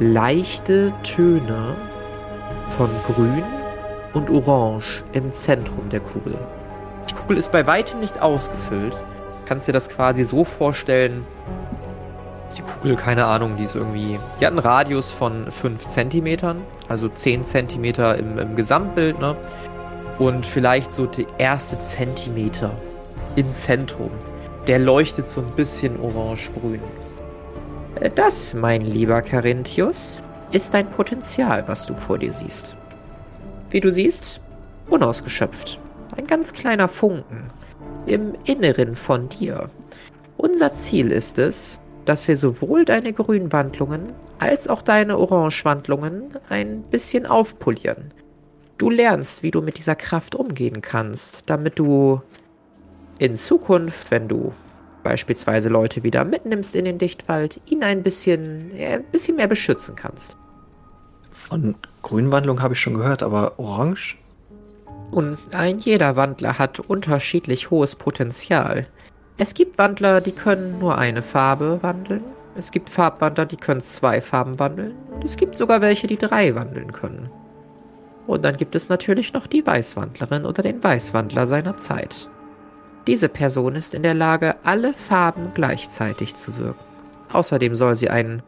leichte 0.00 0.92
Töne 1.02 1.74
von 2.76 2.90
Grün 3.06 3.42
und 4.12 4.28
Orange 4.28 5.02
im 5.12 5.30
Zentrum 5.30 5.88
der 5.88 6.00
Kugel. 6.00 6.36
Die 7.08 7.14
Kugel 7.14 7.36
ist 7.36 7.52
bei 7.52 7.66
weitem 7.66 8.00
nicht 8.00 8.20
ausgefüllt. 8.20 8.96
Kannst 9.46 9.66
dir 9.68 9.72
das 9.72 9.88
quasi 9.88 10.24
so 10.24 10.44
vorstellen, 10.44 11.24
die 12.56 12.62
Kugel, 12.62 12.96
keine 12.96 13.26
Ahnung, 13.26 13.56
die 13.56 13.64
ist 13.64 13.74
irgendwie. 13.74 14.18
Die 14.40 14.46
hat 14.46 14.52
einen 14.52 14.58
Radius 14.58 15.10
von 15.10 15.50
5 15.50 15.86
cm, 15.86 16.56
also 16.88 17.08
10 17.08 17.44
cm 17.44 17.84
im, 18.18 18.38
im 18.38 18.56
Gesamtbild, 18.56 19.18
ne? 19.18 19.36
Und 20.18 20.44
vielleicht 20.44 20.92
so 20.92 21.06
der 21.06 21.26
erste 21.38 21.80
Zentimeter 21.80 22.72
im 23.36 23.54
Zentrum. 23.54 24.10
Der 24.66 24.78
leuchtet 24.78 25.28
so 25.28 25.40
ein 25.40 25.50
bisschen 25.56 25.98
orange-grün. 26.00 26.80
Äh, 28.00 28.10
das, 28.14 28.54
mein 28.54 28.82
lieber 28.82 29.22
Carinthius, 29.22 30.22
ist 30.50 30.74
dein 30.74 30.88
Potenzial, 30.88 31.64
was 31.68 31.86
du 31.86 31.94
vor 31.94 32.18
dir 32.18 32.32
siehst. 32.32 32.76
Wie 33.70 33.80
du 33.80 33.92
siehst, 33.92 34.40
unausgeschöpft. 34.88 35.78
Ein 36.18 36.26
ganz 36.26 36.52
kleiner 36.52 36.88
Funken 36.88 37.44
im 38.06 38.34
Inneren 38.44 38.96
von 38.96 39.28
dir. 39.28 39.70
Unser 40.36 40.74
Ziel 40.74 41.12
ist 41.12 41.38
es, 41.38 41.80
dass 42.06 42.26
wir 42.26 42.36
sowohl 42.36 42.84
deine 42.84 43.12
Grünwandlungen 43.12 44.12
als 44.40 44.66
auch 44.66 44.82
deine 44.82 45.16
Orangewandlungen 45.16 46.30
ein 46.48 46.82
bisschen 46.82 47.24
aufpolieren. 47.24 48.12
Du 48.78 48.90
lernst, 48.90 49.44
wie 49.44 49.52
du 49.52 49.62
mit 49.62 49.78
dieser 49.78 49.94
Kraft 49.94 50.34
umgehen 50.34 50.82
kannst, 50.82 51.44
damit 51.46 51.78
du 51.78 52.20
in 53.18 53.36
Zukunft, 53.36 54.10
wenn 54.10 54.26
du 54.26 54.52
beispielsweise 55.04 55.68
Leute 55.68 56.02
wieder 56.02 56.24
mitnimmst 56.24 56.74
in 56.74 56.84
den 56.84 56.98
Dichtwald, 56.98 57.60
ihn 57.66 57.84
ein 57.84 58.02
bisschen, 58.02 58.72
ein 58.76 59.04
bisschen 59.04 59.36
mehr 59.36 59.46
beschützen 59.46 59.94
kannst. 59.94 60.36
Von 61.30 61.76
Grünwandlung 62.02 62.60
habe 62.60 62.74
ich 62.74 62.80
schon 62.80 62.94
gehört, 62.94 63.22
aber 63.22 63.56
Orange? 63.60 64.17
Und 65.10 65.38
ein 65.52 65.78
jeder 65.78 66.16
Wandler 66.16 66.58
hat 66.58 66.80
unterschiedlich 66.80 67.70
hohes 67.70 67.96
Potenzial. 67.96 68.86
Es 69.38 69.54
gibt 69.54 69.78
Wandler, 69.78 70.20
die 70.20 70.32
können 70.32 70.78
nur 70.78 70.98
eine 70.98 71.22
Farbe 71.22 71.78
wandeln. 71.82 72.24
Es 72.56 72.72
gibt 72.72 72.90
Farbwandler, 72.90 73.46
die 73.46 73.56
können 73.56 73.80
zwei 73.80 74.20
Farben 74.20 74.58
wandeln. 74.58 74.94
Und 75.14 75.24
es 75.24 75.36
gibt 75.36 75.56
sogar 75.56 75.80
welche, 75.80 76.08
die 76.08 76.18
drei 76.18 76.54
wandeln 76.54 76.92
können. 76.92 77.30
Und 78.26 78.44
dann 78.44 78.56
gibt 78.56 78.74
es 78.74 78.88
natürlich 78.88 79.32
noch 79.32 79.46
die 79.46 79.64
Weißwandlerin 79.66 80.44
oder 80.44 80.62
den 80.62 80.82
Weißwandler 80.82 81.46
seiner 81.46 81.76
Zeit. 81.76 82.28
Diese 83.06 83.28
Person 83.28 83.74
ist 83.74 83.94
in 83.94 84.02
der 84.02 84.14
Lage, 84.14 84.56
alle 84.64 84.92
Farben 84.92 85.52
gleichzeitig 85.54 86.34
zu 86.34 86.58
wirken. 86.58 86.84
Außerdem 87.32 87.74
soll 87.74 87.96
sie 87.96 88.10
ein 88.10 88.42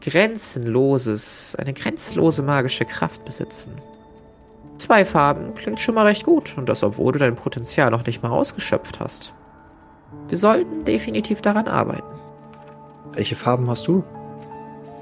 grenzenloses, 0.00 1.54
eine 1.58 1.72
grenzlose 1.72 2.42
magische 2.42 2.84
Kraft 2.84 3.24
besitzen. 3.24 3.72
Zwei 4.78 5.04
Farben 5.04 5.54
klingt 5.54 5.80
schon 5.80 5.94
mal 5.94 6.06
recht 6.06 6.24
gut 6.24 6.56
und 6.58 6.68
das 6.68 6.82
obwohl 6.82 7.12
du 7.12 7.18
dein 7.18 7.36
Potenzial 7.36 7.90
noch 7.90 8.04
nicht 8.04 8.22
mal 8.22 8.30
ausgeschöpft 8.30 9.00
hast. 9.00 9.32
Wir 10.28 10.38
sollten 10.38 10.84
definitiv 10.84 11.42
daran 11.42 11.68
arbeiten. 11.68 12.02
Welche 13.12 13.36
Farben 13.36 13.68
hast 13.70 13.86
du? 13.86 14.02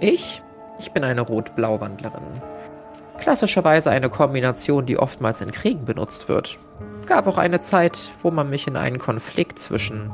Ich? 0.01 0.43
Ich 0.79 0.93
bin 0.93 1.05
eine 1.05 1.21
Rot-Blau-Wandlerin. 1.21 2.43
Klassischerweise 3.19 3.91
eine 3.91 4.11
Kombination, 4.11 4.85
die 4.85 4.99
oftmals 4.99 5.41
in 5.41 5.53
Kriegen 5.53 5.85
benutzt 5.85 6.29
wird. 6.29 6.59
Gab 7.07 7.27
auch 7.27 7.39
eine 7.39 7.61
Zeit, 7.61 8.11
wo 8.23 8.31
man 8.31 8.51
mich 8.51 8.67
in 8.67 8.77
einen 8.77 8.99
Konflikt 8.99 9.59
zwischen 9.59 10.11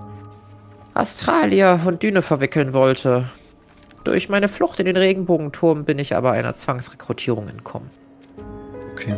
Astralia 0.94 1.80
und 1.86 2.02
Düne 2.02 2.22
verwickeln 2.22 2.74
wollte. 2.74 3.24
Durch 4.04 4.28
meine 4.28 4.48
Flucht 4.48 4.78
in 4.80 4.86
den 4.86 4.96
Regenbogenturm 4.96 5.84
bin 5.84 5.98
ich 5.98 6.16
aber 6.16 6.32
einer 6.32 6.54
Zwangsrekrutierung 6.54 7.48
entkommen. 7.48 7.90
Okay. 8.92 9.16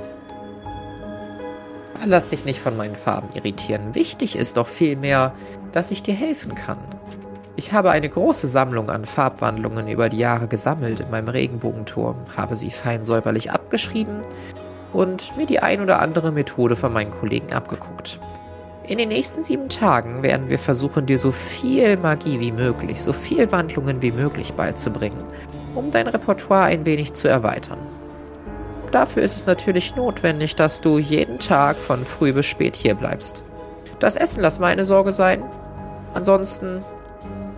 Lass 2.07 2.30
dich 2.30 2.47
nicht 2.47 2.61
von 2.61 2.76
meinen 2.76 2.97
Farben 2.97 3.28
irritieren. 3.35 3.95
Wichtig 3.95 4.35
ist 4.35 4.57
doch 4.57 4.66
vielmehr, 4.66 5.35
dass 5.73 5.90
ich 5.90 6.02
dir 6.02 6.14
helfen 6.14 6.54
kann. 6.54 6.78
Ich 7.57 7.75
habe 7.75 7.90
eine 7.90 8.09
große 8.09 8.49
Sammlung 8.49 8.88
an 8.88 9.04
Farbwandlungen 9.04 9.87
über 9.87 10.09
die 10.09 10.16
Jahre 10.16 10.49
gesammelt 10.49 11.00
in 11.00 11.11
meinem 11.11 11.28
Regenbogenturm, 11.28 12.16
habe 12.35 12.57
sie 12.57 12.71
fein 12.71 13.02
säuberlich 13.02 13.50
abgeschrieben 13.50 14.23
und 14.95 15.37
mir 15.37 15.45
die 15.45 15.61
ein 15.61 15.83
oder 15.83 16.00
andere 16.00 16.33
Methode 16.33 16.75
von 16.75 16.92
meinen 16.92 17.11
Kollegen 17.11 17.52
abgeguckt. 17.52 18.19
In 18.87 18.97
den 18.97 19.11
nächsten 19.11 19.42
sieben 19.42 19.69
Tagen 19.69 20.23
werden 20.23 20.49
wir 20.49 20.59
versuchen, 20.59 21.04
dir 21.04 21.19
so 21.19 21.30
viel 21.30 21.99
Magie 21.99 22.40
wie 22.40 22.50
möglich, 22.50 23.02
so 23.02 23.12
viel 23.12 23.52
Wandlungen 23.52 24.00
wie 24.00 24.11
möglich 24.11 24.54
beizubringen, 24.54 25.23
um 25.75 25.90
dein 25.90 26.07
Repertoire 26.07 26.64
ein 26.64 26.87
wenig 26.87 27.12
zu 27.12 27.28
erweitern. 27.28 27.78
Dafür 28.90 29.23
ist 29.23 29.37
es 29.37 29.47
natürlich 29.47 29.94
notwendig, 29.94 30.56
dass 30.56 30.80
du 30.80 30.99
jeden 30.99 31.38
Tag 31.38 31.76
von 31.76 32.04
früh 32.04 32.32
bis 32.32 32.47
spät 32.47 32.75
hier 32.75 32.94
bleibst. 32.94 33.44
Das 34.00 34.16
Essen 34.16 34.40
lass 34.40 34.59
meine 34.59 34.85
Sorge 34.85 35.12
sein. 35.12 35.42
Ansonsten 36.14 36.82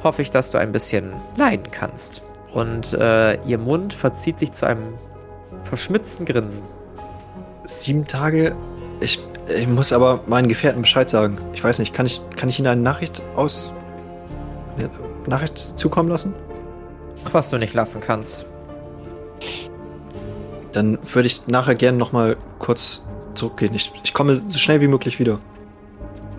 hoffe 0.03 0.23
ich, 0.23 0.31
dass 0.31 0.51
du 0.51 0.59
ein 0.59 0.73
bisschen 0.73 1.13
leiden 1.37 1.71
kannst. 1.71 2.23
Und 2.53 2.93
äh, 2.93 3.41
ihr 3.47 3.59
Mund 3.59 3.95
verzieht 3.95 4.39
sich 4.39 4.53
zu 4.53 4.67
einem 4.67 4.95
verschmitzten 5.63 6.27
Grinsen. 6.27 6.65
Sieben 7.65 8.07
Tage? 8.07 8.55
Ich, 9.01 9.25
ich 9.49 9.69
muss 9.69 9.93
aber 9.93 10.21
meinen 10.27 10.49
Gefährten 10.49 10.83
Bescheid 10.83 11.09
sagen. 11.09 11.39
Ich 11.55 11.65
weiß 11.65 11.79
nicht, 11.79 11.95
kann 11.95 12.05
ich, 12.05 12.21
kann 12.37 12.49
ich 12.49 12.59
ihnen 12.59 12.69
eine 12.69 12.83
Nachricht 12.83 13.23
aus. 13.37 13.73
Eine 14.77 14.91
Nachricht 15.27 15.79
zukommen 15.79 16.11
lassen? 16.11 16.35
Was 17.31 17.49
du 17.51 17.59
nicht 17.59 17.73
lassen 17.73 18.01
kannst. 18.01 18.45
Dann 20.73 20.99
würde 21.13 21.27
ich 21.27 21.47
nachher 21.47 21.75
gerne 21.75 21.99
nochmal 21.99 22.37
kurz 22.59 23.07
zurückgehen. 23.35 23.75
Ich, 23.75 23.93
ich 24.03 24.15
komme 24.15 24.37
so 24.37 24.59
schnell 24.59 24.81
wie 24.81 24.89
möglich 24.89 25.19
wieder. 25.19 25.39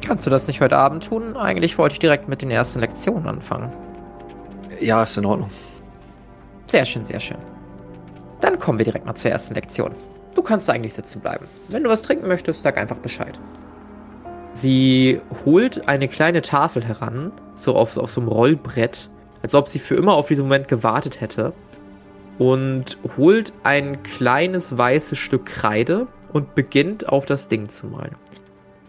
Kannst 0.01 0.25
du 0.25 0.29
das 0.29 0.47
nicht 0.47 0.59
heute 0.59 0.77
Abend 0.77 1.05
tun? 1.05 1.37
Eigentlich 1.37 1.77
wollte 1.77 1.93
ich 1.93 1.99
direkt 1.99 2.27
mit 2.27 2.41
den 2.41 2.51
ersten 2.51 2.79
Lektionen 2.79 3.27
anfangen. 3.27 3.71
Ja, 4.81 5.03
ist 5.03 5.17
in 5.17 5.25
Ordnung. 5.25 5.49
Sehr 6.67 6.85
schön, 6.85 7.05
sehr 7.05 7.19
schön. 7.19 7.37
Dann 8.41 8.59
kommen 8.59 8.77
wir 8.77 8.85
direkt 8.85 9.05
mal 9.05 9.15
zur 9.15 9.31
ersten 9.31 9.53
Lektion. 9.53 9.91
Du 10.35 10.41
kannst 10.41 10.69
eigentlich 10.69 10.93
sitzen 10.93 11.21
bleiben. 11.21 11.45
Wenn 11.69 11.83
du 11.83 11.89
was 11.89 12.01
trinken 12.01 12.27
möchtest, 12.27 12.63
sag 12.63 12.77
einfach 12.77 12.97
Bescheid. 12.97 13.39
Sie 14.53 15.21
holt 15.45 15.87
eine 15.87 16.07
kleine 16.07 16.41
Tafel 16.41 16.83
heran, 16.85 17.31
so 17.55 17.75
auf, 17.75 17.97
auf 17.97 18.11
so 18.11 18.21
einem 18.21 18.29
Rollbrett, 18.29 19.09
als 19.41 19.55
ob 19.55 19.67
sie 19.67 19.79
für 19.79 19.95
immer 19.95 20.13
auf 20.13 20.27
diesen 20.27 20.45
Moment 20.45 20.67
gewartet 20.67 21.21
hätte. 21.21 21.53
Und 22.39 22.97
holt 23.17 23.53
ein 23.63 24.01
kleines 24.03 24.77
weißes 24.77 25.17
Stück 25.17 25.45
Kreide 25.45 26.07
und 26.31 26.55
beginnt 26.55 27.09
auf 27.09 27.25
das 27.25 27.47
Ding 27.47 27.69
zu 27.69 27.87
malen. 27.87 28.15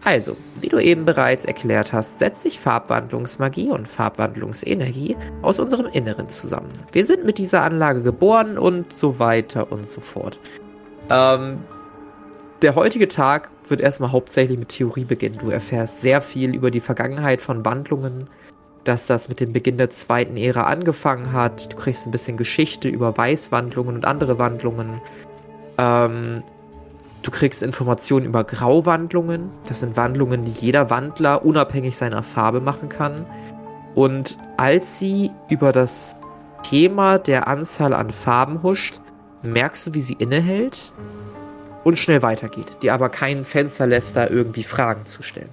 Also, 0.03 0.37
wie 0.61 0.69
du 0.69 0.77
eben 0.77 1.03
bereits 1.03 1.45
erklärt 1.45 1.91
hast, 1.91 2.19
setzt 2.19 2.43
sich 2.43 2.59
Farbwandlungsmagie 2.59 3.71
und 3.71 3.87
Farbwandlungsenergie 3.87 5.17
aus 5.41 5.57
unserem 5.57 5.87
Inneren 5.87 6.29
zusammen. 6.29 6.71
Wir 6.91 7.03
sind 7.03 7.25
mit 7.25 7.39
dieser 7.39 7.63
Anlage 7.63 8.03
geboren 8.03 8.59
und 8.59 8.93
so 8.93 9.17
weiter 9.17 9.71
und 9.71 9.87
so 9.87 10.01
fort. 10.01 10.39
Ähm, 11.09 11.57
der 12.61 12.75
heutige 12.75 13.07
Tag 13.07 13.49
wird 13.67 13.81
erstmal 13.81 14.11
hauptsächlich 14.11 14.59
mit 14.59 14.69
Theorie 14.69 15.05
beginnen. 15.05 15.39
Du 15.39 15.49
erfährst 15.49 16.01
sehr 16.01 16.21
viel 16.21 16.53
über 16.53 16.69
die 16.69 16.81
Vergangenheit 16.81 17.41
von 17.41 17.65
Wandlungen, 17.65 18.29
dass 18.85 19.07
das 19.07 19.27
mit 19.27 19.39
dem 19.39 19.51
Beginn 19.51 19.77
der 19.77 19.89
zweiten 19.89 20.37
Ära 20.37 20.63
angefangen 20.63 21.33
hat. 21.33 21.73
Du 21.73 21.77
kriegst 21.77 22.05
ein 22.05 22.11
bisschen 22.11 22.37
Geschichte 22.37 22.87
über 22.87 23.17
Weißwandlungen 23.17 23.95
und 23.95 24.05
andere 24.05 24.39
Wandlungen. 24.39 25.01
Ähm, 25.77 26.41
Du 27.25 27.31
kriegst 27.31 27.63
Informationen 27.63 28.27
über 28.27 28.43
Grauwandlungen. 28.43 29.49
Das 29.67 29.79
sind 29.79 29.97
Wandlungen, 29.97 30.45
die 30.45 30.51
jeder 30.51 30.91
Wandler 30.91 31.43
unabhängig 31.43 31.97
seiner 31.97 32.21
Farbe 32.21 32.61
machen 32.61 32.87
kann. 32.87 33.25
Und 33.95 34.37
als 34.57 34.99
sie 34.99 35.31
über 35.49 35.71
das 35.71 36.17
Thema 36.61 37.17
der 37.17 37.47
Anzahl 37.47 37.95
an 37.95 38.11
Farben 38.11 38.61
huscht, 38.61 39.01
merkst 39.41 39.87
du, 39.87 39.93
wie 39.95 40.01
sie 40.01 40.13
innehält 40.13 40.93
und 41.83 41.97
schnell 41.97 42.21
weitergeht, 42.21 42.77
die 42.83 42.91
aber 42.91 43.09
kein 43.09 43.43
Fenster 43.43 43.87
lässt, 43.87 44.15
da 44.15 44.27
irgendwie 44.27 44.63
Fragen 44.63 45.07
zu 45.07 45.23
stellen. 45.23 45.49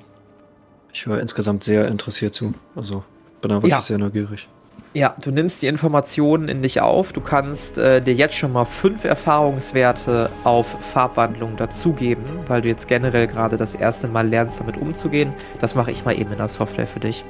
Ich 0.93 1.07
höre 1.07 1.21
insgesamt 1.21 1.65
sehr 1.65 1.89
interessiert 1.89 2.35
zu. 2.35 2.53
Also 2.77 3.03
bin 3.43 3.51
wirklich 3.51 3.71
ja. 3.71 3.81
sehr 3.81 3.99
neugierig. 3.99 4.49
Ja, 4.95 5.15
du 5.21 5.31
nimmst 5.31 5.63
die 5.63 5.69
Informationen 5.69 6.49
in 6.49 6.61
dich 6.61 6.83
auf. 6.83 7.13
Du 7.13 7.23
kannst 7.23 7.79
äh, 7.79 8.03
dir 8.03 8.13
jetzt 8.13 8.35
schon 8.35 8.53
mal 8.53 8.67
fünf 8.67 9.05
Erfahrungswerte 9.05 10.31
auf 10.45 10.67
Farbwandlung 10.81 11.57
dazugeben, 11.57 12.25
weil 12.47 12.61
du 12.61 12.69
jetzt 12.69 12.89
generell 12.89 13.27
gerade 13.27 13.57
das 13.57 13.75
erste 13.75 14.07
Mal 14.07 14.29
lernst, 14.29 14.61
damit 14.61 14.77
umzugehen. 14.77 15.33
Das 15.61 15.75
mache 15.75 15.91
ich 15.91 16.05
mal 16.05 16.19
eben 16.19 16.31
in 16.33 16.39
der 16.39 16.49
Software 16.49 16.87
für 16.87 17.01
dich. 17.01 17.25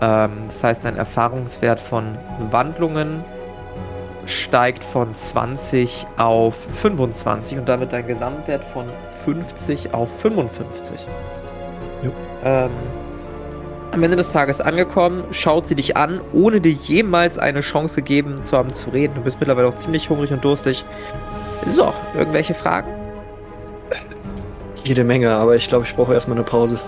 Ähm, 0.00 0.30
das 0.48 0.64
heißt, 0.64 0.84
dein 0.84 0.96
Erfahrungswert 0.96 1.78
von 1.78 2.16
Wandlungen 2.50 3.22
steigt 4.24 4.82
von 4.82 5.12
20 5.12 6.06
auf 6.16 6.54
25 6.54 7.58
und 7.58 7.68
damit 7.68 7.92
dein 7.92 8.06
Gesamtwert 8.06 8.64
von 8.64 8.86
50 9.24 9.92
auf 9.92 10.20
55. 10.20 11.06
Jo. 12.02 12.12
Ähm, 12.44 12.70
am 13.92 14.02
Ende 14.02 14.16
des 14.16 14.32
Tages 14.32 14.60
angekommen, 14.60 15.24
schaut 15.30 15.66
sie 15.66 15.74
dich 15.74 15.96
an, 15.96 16.20
ohne 16.32 16.60
dir 16.60 16.72
jemals 16.72 17.38
eine 17.38 17.60
Chance 17.60 17.96
gegeben 17.96 18.42
zu 18.42 18.56
haben 18.56 18.72
zu 18.72 18.90
reden. 18.90 19.14
Du 19.14 19.22
bist 19.22 19.40
mittlerweile 19.40 19.68
auch 19.68 19.76
ziemlich 19.76 20.08
hungrig 20.10 20.32
und 20.32 20.44
durstig. 20.44 20.84
So, 21.66 21.92
irgendwelche 22.14 22.54
Fragen? 22.54 22.88
Jede 24.84 25.04
Menge, 25.04 25.32
aber 25.32 25.56
ich 25.56 25.68
glaube, 25.68 25.84
ich 25.84 25.94
brauche 25.94 26.14
erstmal 26.14 26.36
eine 26.36 26.46
Pause. 26.46 26.80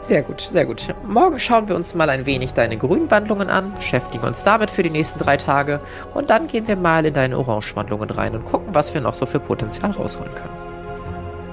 Sehr 0.00 0.22
gut, 0.22 0.40
sehr 0.40 0.64
gut. 0.64 0.94
Morgen 1.04 1.40
schauen 1.40 1.68
wir 1.68 1.74
uns 1.74 1.94
mal 1.94 2.08
ein 2.10 2.26
wenig 2.26 2.52
deine 2.54 2.76
Grünwandlungen 2.76 3.50
an, 3.50 3.74
beschäftigen 3.74 4.24
uns 4.24 4.44
damit 4.44 4.70
für 4.70 4.84
die 4.84 4.90
nächsten 4.90 5.18
drei 5.18 5.36
Tage 5.36 5.80
und 6.14 6.30
dann 6.30 6.46
gehen 6.46 6.68
wir 6.68 6.76
mal 6.76 7.04
in 7.04 7.14
deine 7.14 7.36
Orangewandlungen 7.36 8.10
rein 8.10 8.34
und 8.36 8.44
gucken, 8.44 8.68
was 8.72 8.94
wir 8.94 9.00
noch 9.00 9.14
so 9.14 9.26
für 9.26 9.40
Potenzial 9.40 9.90
rausholen 9.90 10.32
können. 10.34 10.52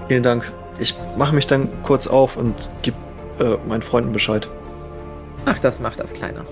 Vielen 0.07 0.23
Dank. 0.23 0.51
Ich 0.77 0.95
mache 1.17 1.33
mich 1.33 1.47
dann 1.47 1.67
kurz 1.81 2.05
auf 2.05 2.37
und 2.37 2.69
gebe 2.83 2.97
äh, 3.39 3.57
meinen 3.67 3.81
Freunden 3.81 4.13
Bescheid. 4.13 4.49
Ach, 5.45 5.59
das 5.59 5.79
macht 5.79 5.99
das 5.99 6.13
Kleiner. 6.13 6.45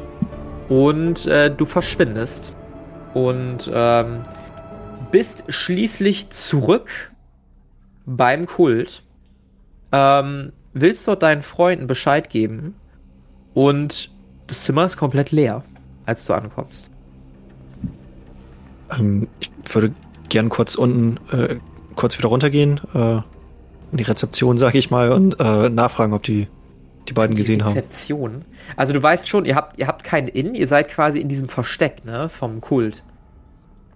Und 0.70 1.26
äh, 1.26 1.54
du 1.54 1.66
verschwindest 1.66 2.56
und 3.14 3.70
ähm, 3.74 4.22
bist 5.12 5.44
schließlich 5.50 6.30
zurück 6.30 7.12
beim 8.06 8.46
Kult. 8.46 9.04
Ähm, 9.92 10.54
willst 10.74 11.08
dort 11.08 11.24
deinen 11.24 11.42
Freunden 11.42 11.88
Bescheid 11.88 12.30
geben 12.30 12.76
und 13.54 14.10
das 14.48 14.64
Zimmer 14.64 14.86
ist 14.86 14.98
komplett 14.98 15.32
leer, 15.32 15.64
als 16.06 16.26
du 16.26 16.34
ankommst. 16.34 16.90
Ähm, 18.98 19.28
ich 19.40 19.50
würde 19.74 19.94
gern 20.30 20.50
kurz 20.50 20.76
unten, 20.76 21.18
äh, 21.32 21.58
kurz 21.96 22.18
wieder 22.18 22.30
runtergehen, 22.30 22.80
äh, 22.94 23.22
in 23.92 23.98
die 23.98 24.04
Rezeption, 24.04 24.58
sag 24.58 24.76
ich 24.76 24.90
mal, 24.90 25.12
und 25.12 25.38
äh, 25.40 25.70
nachfragen, 25.70 26.14
ob 26.14 26.24
die 26.24 26.48
die 27.08 27.14
beiden 27.14 27.36
die 27.36 27.42
gesehen 27.42 27.62
Rezeption. 27.62 28.34
haben. 28.34 28.46
Also 28.76 28.94
du 28.94 29.02
weißt 29.02 29.28
schon, 29.28 29.46
ihr 29.46 29.56
habt, 29.56 29.78
ihr 29.80 29.88
habt 29.88 30.04
keinen 30.04 30.28
Inn, 30.28 30.54
ihr 30.56 30.68
seid 30.68 30.90
quasi 30.90 31.20
in 31.20 31.30
diesem 31.30 31.50
Versteck, 31.50 32.06
ne, 32.06 32.30
vom 32.30 32.62
Kult. 32.62 33.04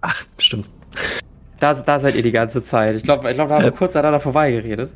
Ach, 0.00 0.24
stimmt. 0.38 0.66
Da, 1.60 1.74
da 1.74 2.00
seid 2.00 2.14
ihr 2.14 2.22
die 2.22 2.32
ganze 2.32 2.62
Zeit. 2.62 2.96
Ich 2.96 3.02
glaube, 3.02 3.28
ich 3.30 3.36
glaub, 3.36 3.48
da 3.48 3.56
haben 3.56 3.64
wir 3.64 3.72
äh, 3.72 3.76
kurz 3.76 3.96
aneinander 3.96 4.20
vorbeigeredet. 4.20 4.90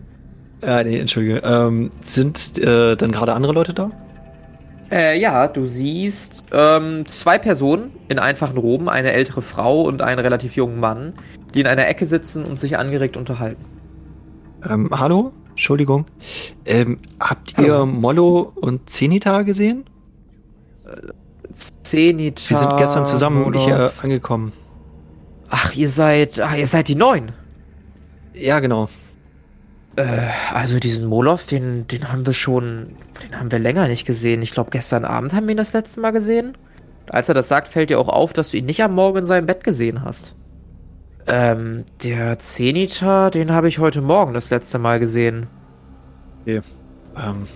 Ja, 0.62 0.82
nee, 0.82 0.98
entschuldige. 0.98 1.38
Ähm, 1.44 1.90
sind 2.02 2.58
äh, 2.58 2.96
dann 2.96 3.12
gerade 3.12 3.32
andere 3.32 3.52
Leute 3.52 3.72
da? 3.72 3.90
Äh, 4.90 5.18
ja, 5.18 5.46
du 5.46 5.66
siehst 5.66 6.44
ähm, 6.52 7.06
zwei 7.06 7.38
Personen 7.38 7.92
in 8.08 8.18
einfachen 8.18 8.58
Roben, 8.58 8.88
eine 8.88 9.12
ältere 9.12 9.40
Frau 9.40 9.82
und 9.82 10.02
einen 10.02 10.18
relativ 10.18 10.56
jungen 10.56 10.80
Mann, 10.80 11.14
die 11.54 11.60
in 11.60 11.66
einer 11.66 11.86
Ecke 11.86 12.04
sitzen 12.04 12.44
und 12.44 12.58
sich 12.58 12.76
angeregt 12.76 13.16
unterhalten. 13.16 13.64
Ähm, 14.68 14.90
hallo? 14.92 15.32
Entschuldigung. 15.60 16.06
Ähm, 16.64 17.00
habt 17.20 17.58
ihr 17.58 17.74
Hallo. 17.74 17.84
Mollo 17.84 18.52
und 18.54 18.88
Zenita 18.88 19.42
gesehen? 19.42 19.84
Zenita. 21.82 22.48
Wir 22.48 22.56
sind 22.56 22.78
gestern 22.78 23.04
zusammen 23.04 23.42
Molov. 23.42 23.62
hier 23.62 23.92
angekommen. 24.02 24.54
Ach, 25.50 25.74
ihr 25.74 25.90
seid. 25.90 26.40
Ach, 26.40 26.56
ihr 26.56 26.66
seid 26.66 26.88
die 26.88 26.94
Neuen. 26.94 27.32
Ja, 28.32 28.60
genau. 28.60 28.88
Äh, 29.96 30.28
also 30.50 30.78
diesen 30.78 31.06
Molov, 31.06 31.44
den, 31.44 31.86
den 31.88 32.10
haben 32.10 32.24
wir 32.24 32.32
schon. 32.32 32.96
Den 33.22 33.38
haben 33.38 33.50
wir 33.50 33.58
länger 33.58 33.86
nicht 33.86 34.06
gesehen. 34.06 34.40
Ich 34.40 34.52
glaube, 34.52 34.70
gestern 34.70 35.04
Abend 35.04 35.34
haben 35.34 35.46
wir 35.46 35.52
ihn 35.52 35.58
das 35.58 35.74
letzte 35.74 36.00
Mal 36.00 36.12
gesehen. 36.12 36.56
Als 37.10 37.28
er 37.28 37.34
das 37.34 37.48
sagt, 37.48 37.68
fällt 37.68 37.90
dir 37.90 38.00
auch 38.00 38.08
auf, 38.08 38.32
dass 38.32 38.52
du 38.52 38.56
ihn 38.56 38.64
nicht 38.64 38.82
am 38.82 38.94
Morgen 38.94 39.18
in 39.18 39.26
seinem 39.26 39.44
Bett 39.44 39.62
gesehen 39.62 40.02
hast. 40.02 40.34
Ähm, 41.26 41.84
der 42.02 42.38
Zeniter, 42.38 43.30
den 43.30 43.52
habe 43.52 43.68
ich 43.68 43.78
heute 43.78 44.00
Morgen 44.00 44.34
das 44.34 44.50
letzte 44.50 44.78
Mal 44.78 44.98
gesehen. 44.98 45.46
Okay. 46.42 46.60
Ähm. 47.16 47.46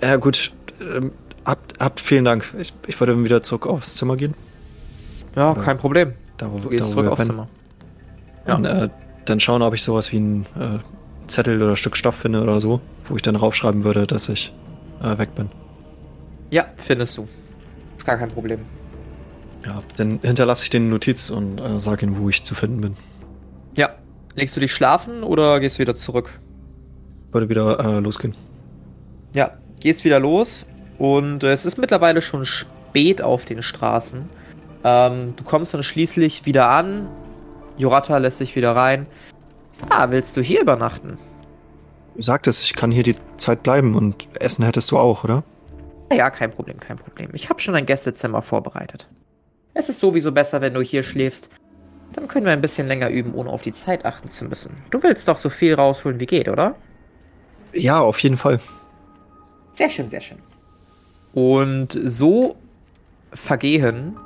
Ja, 0.00 0.16
gut. 0.16 0.52
Ähm, 0.80 1.12
habt, 1.44 1.80
habt 1.80 2.00
vielen 2.00 2.24
Dank. 2.24 2.54
Ich, 2.58 2.72
ich 2.86 2.98
würde 3.00 3.22
wieder 3.22 3.42
zurück 3.42 3.66
aufs 3.66 3.96
Zimmer 3.96 4.16
gehen. 4.16 4.34
Ja, 5.34 5.52
Oder 5.52 5.62
kein 5.62 5.78
Problem. 5.78 6.12
Da, 6.38 6.52
wo, 6.52 6.58
du 6.58 6.68
gehst 6.68 6.84
da, 6.84 6.88
wo 6.88 6.92
zurück 6.92 7.12
aufs 7.12 7.26
Zimmer. 7.26 7.46
Ja. 8.46 8.56
Und, 8.56 8.64
äh, 8.64 8.88
dann 9.24 9.40
schauen, 9.40 9.62
ob 9.62 9.74
ich 9.74 9.82
sowas 9.82 10.12
wie 10.12 10.20
ein 10.20 10.46
äh, 10.58 10.78
Zettel 11.26 11.60
oder 11.62 11.76
Stück 11.76 11.96
Stoff 11.96 12.14
finde 12.14 12.42
oder 12.42 12.60
so, 12.60 12.80
wo 13.04 13.16
ich 13.16 13.22
dann 13.22 13.36
raufschreiben 13.36 13.84
würde, 13.84 14.06
dass 14.06 14.28
ich 14.28 14.52
äh, 15.02 15.18
weg 15.18 15.34
bin. 15.34 15.48
Ja, 16.50 16.66
findest 16.76 17.18
du. 17.18 17.26
Ist 17.96 18.06
gar 18.06 18.16
kein 18.16 18.30
Problem. 18.30 18.60
Ja, 19.66 19.82
dann 19.96 20.20
hinterlasse 20.22 20.62
ich 20.62 20.70
den 20.70 20.88
Notiz 20.88 21.28
und 21.28 21.58
äh, 21.58 21.80
sage 21.80 22.06
ihnen, 22.06 22.20
wo 22.20 22.28
ich 22.28 22.44
zu 22.44 22.54
finden 22.54 22.80
bin. 22.80 22.96
Ja. 23.74 23.90
Legst 24.36 24.54
du 24.54 24.60
dich 24.60 24.72
schlafen 24.72 25.22
oder 25.22 25.60
gehst 25.60 25.78
du 25.78 25.80
wieder 25.80 25.96
zurück? 25.96 26.30
Würde 27.32 27.48
wieder 27.48 27.80
äh, 27.80 27.98
losgehen. 28.00 28.34
Ja, 29.34 29.52
gehst 29.80 30.04
wieder 30.04 30.20
los 30.20 30.66
und 30.98 31.42
äh, 31.42 31.48
es 31.48 31.64
ist 31.64 31.78
mittlerweile 31.78 32.22
schon 32.22 32.44
spät 32.44 33.22
auf 33.22 33.44
den 33.46 33.62
Straßen. 33.62 34.28
Ähm, 34.84 35.34
du 35.36 35.42
kommst 35.42 35.74
dann 35.74 35.82
schließlich 35.82 36.46
wieder 36.46 36.68
an. 36.68 37.08
Jurata 37.78 38.18
lässt 38.18 38.38
sich 38.38 38.54
wieder 38.56 38.76
rein. 38.76 39.06
Ah, 39.88 40.10
willst 40.10 40.36
du 40.36 40.42
hier 40.42 40.60
übernachten? 40.60 41.18
Du 42.14 42.22
sagtest, 42.22 42.62
ich 42.62 42.74
kann 42.74 42.90
hier 42.90 43.02
die 43.02 43.16
Zeit 43.38 43.62
bleiben 43.62 43.94
und 43.94 44.28
Essen 44.38 44.64
hättest 44.64 44.90
du 44.90 44.98
auch, 44.98 45.24
oder? 45.24 45.44
Ja, 46.12 46.30
kein 46.30 46.50
Problem, 46.50 46.78
kein 46.78 46.98
Problem. 46.98 47.30
Ich 47.32 47.50
habe 47.50 47.60
schon 47.60 47.74
ein 47.74 47.84
Gästezimmer 47.84 48.42
vorbereitet. 48.42 49.08
Es 49.78 49.90
ist 49.90 50.00
sowieso 50.00 50.32
besser, 50.32 50.62
wenn 50.62 50.72
du 50.72 50.80
hier 50.80 51.02
schläfst. 51.02 51.50
Dann 52.14 52.28
können 52.28 52.46
wir 52.46 52.52
ein 52.54 52.62
bisschen 52.62 52.88
länger 52.88 53.10
üben, 53.10 53.34
ohne 53.34 53.50
auf 53.50 53.60
die 53.60 53.72
Zeit 53.72 54.06
achten 54.06 54.26
zu 54.26 54.46
müssen. 54.46 54.74
Du 54.90 55.02
willst 55.02 55.28
doch 55.28 55.36
so 55.36 55.50
viel 55.50 55.74
rausholen 55.74 56.18
wie 56.18 56.24
geht, 56.24 56.48
oder? 56.48 56.76
Ja, 57.74 58.00
auf 58.00 58.18
jeden 58.20 58.38
Fall. 58.38 58.58
Sehr 59.72 59.90
schön, 59.90 60.08
sehr 60.08 60.22
schön. 60.22 60.38
Und 61.34 61.98
so 62.02 62.56
vergehen 63.34 64.16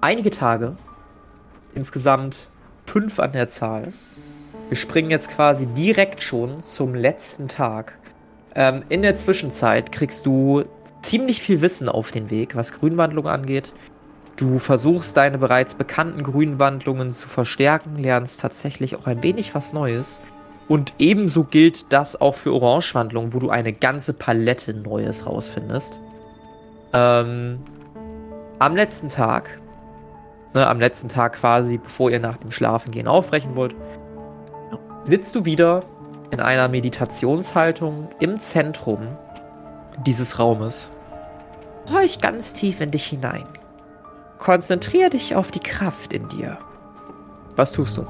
einige 0.00 0.30
Tage, 0.30 0.76
insgesamt 1.74 2.48
fünf 2.86 3.20
an 3.20 3.32
der 3.32 3.48
Zahl, 3.48 3.92
Wir 4.70 4.78
springen 4.78 5.10
jetzt 5.10 5.28
quasi 5.28 5.66
direkt 5.66 6.22
schon 6.22 6.62
zum 6.62 6.94
letzten 6.94 7.48
Tag. 7.48 7.98
Ähm, 8.54 8.82
in 8.88 9.02
der 9.02 9.14
Zwischenzeit 9.14 9.92
kriegst 9.92 10.24
du 10.24 10.64
ziemlich 11.02 11.42
viel 11.42 11.60
Wissen 11.60 11.90
auf 11.90 12.12
den 12.12 12.30
Weg, 12.30 12.56
was 12.56 12.72
Grünwandlung 12.72 13.28
angeht. 13.28 13.74
Du 14.36 14.58
versuchst 14.58 15.16
deine 15.16 15.38
bereits 15.38 15.74
bekannten 15.74 16.24
Grünwandlungen 16.24 17.12
zu 17.12 17.28
verstärken, 17.28 17.96
lernst 17.96 18.40
tatsächlich 18.40 18.96
auch 18.96 19.06
ein 19.06 19.22
wenig 19.22 19.54
was 19.54 19.72
Neues. 19.72 20.20
Und 20.66 20.94
ebenso 20.98 21.44
gilt 21.44 21.92
das 21.92 22.20
auch 22.20 22.34
für 22.34 22.52
Orangewandlungen, 22.52 23.32
wo 23.32 23.38
du 23.38 23.50
eine 23.50 23.72
ganze 23.72 24.12
Palette 24.12 24.74
Neues 24.74 25.26
rausfindest. 25.26 26.00
Ähm, 26.92 27.60
am 28.58 28.74
letzten 28.74 29.08
Tag, 29.08 29.60
ne, 30.54 30.66
am 30.66 30.80
letzten 30.80 31.08
Tag 31.08 31.34
quasi, 31.34 31.78
bevor 31.78 32.10
ihr 32.10 32.20
nach 32.20 32.38
dem 32.38 32.50
Schlafengehen 32.50 33.06
aufbrechen 33.06 33.54
wollt, 33.54 33.76
sitzt 35.02 35.34
du 35.36 35.44
wieder 35.44 35.84
in 36.30 36.40
einer 36.40 36.68
Meditationshaltung 36.68 38.08
im 38.18 38.40
Zentrum 38.40 39.06
dieses 40.06 40.38
Raumes. 40.38 40.90
Horch 41.92 42.20
ganz 42.20 42.52
tief 42.54 42.80
in 42.80 42.90
dich 42.90 43.04
hinein. 43.04 43.44
Konzentrier 44.44 45.08
dich 45.08 45.34
auf 45.34 45.50
die 45.50 45.58
Kraft 45.58 46.12
in 46.12 46.28
dir. 46.28 46.58
Was 47.56 47.72
tust 47.72 47.96
du? 47.96 48.06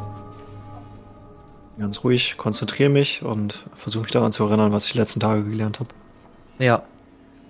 Ganz 1.79 2.03
ruhig, 2.03 2.37
konzentriere 2.37 2.91
mich 2.91 3.23
und 3.23 3.65
versuche 3.77 4.03
mich 4.03 4.11
daran 4.11 4.33
zu 4.33 4.43
erinnern, 4.45 4.73
was 4.73 4.87
ich 4.87 4.93
die 4.93 4.99
letzten 4.99 5.21
Tage 5.21 5.45
gelernt 5.45 5.79
habe. 5.79 5.91
Ja. 6.59 6.83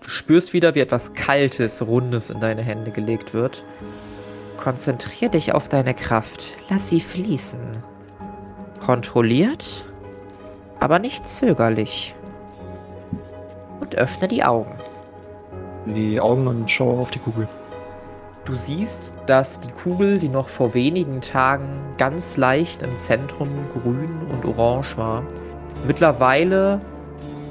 Du 0.02 0.10
spürst 0.10 0.52
wieder, 0.52 0.74
wie 0.74 0.80
etwas 0.80 1.14
Kaltes, 1.14 1.80
Rundes 1.80 2.28
in 2.28 2.40
deine 2.40 2.60
Hände 2.60 2.90
gelegt 2.90 3.32
wird. 3.32 3.64
Konzentrier 4.58 5.30
dich 5.30 5.54
auf 5.54 5.70
deine 5.70 5.94
Kraft. 5.94 6.52
Lass 6.68 6.90
sie 6.90 7.00
fließen. 7.00 7.60
Kontrolliert, 8.84 9.86
aber 10.78 10.98
nicht 10.98 11.26
zögerlich. 11.26 12.14
Und 13.80 13.94
öffne 13.94 14.28
die 14.28 14.44
Augen. 14.44 14.76
Die 15.86 16.20
Augen 16.20 16.46
und 16.46 16.70
schaue 16.70 17.00
auf 17.00 17.10
die 17.10 17.18
Kugel. 17.18 17.48
Du 18.44 18.54
siehst, 18.54 19.14
dass 19.26 19.60
die 19.60 19.70
Kugel, 19.70 20.18
die 20.18 20.28
noch 20.28 20.50
vor 20.50 20.74
wenigen 20.74 21.22
Tagen 21.22 21.80
ganz 21.96 22.36
leicht 22.36 22.82
im 22.82 22.94
Zentrum 22.94 23.48
grün 23.72 24.20
und 24.30 24.44
orange 24.44 24.98
war, 24.98 25.22
mittlerweile 25.86 26.80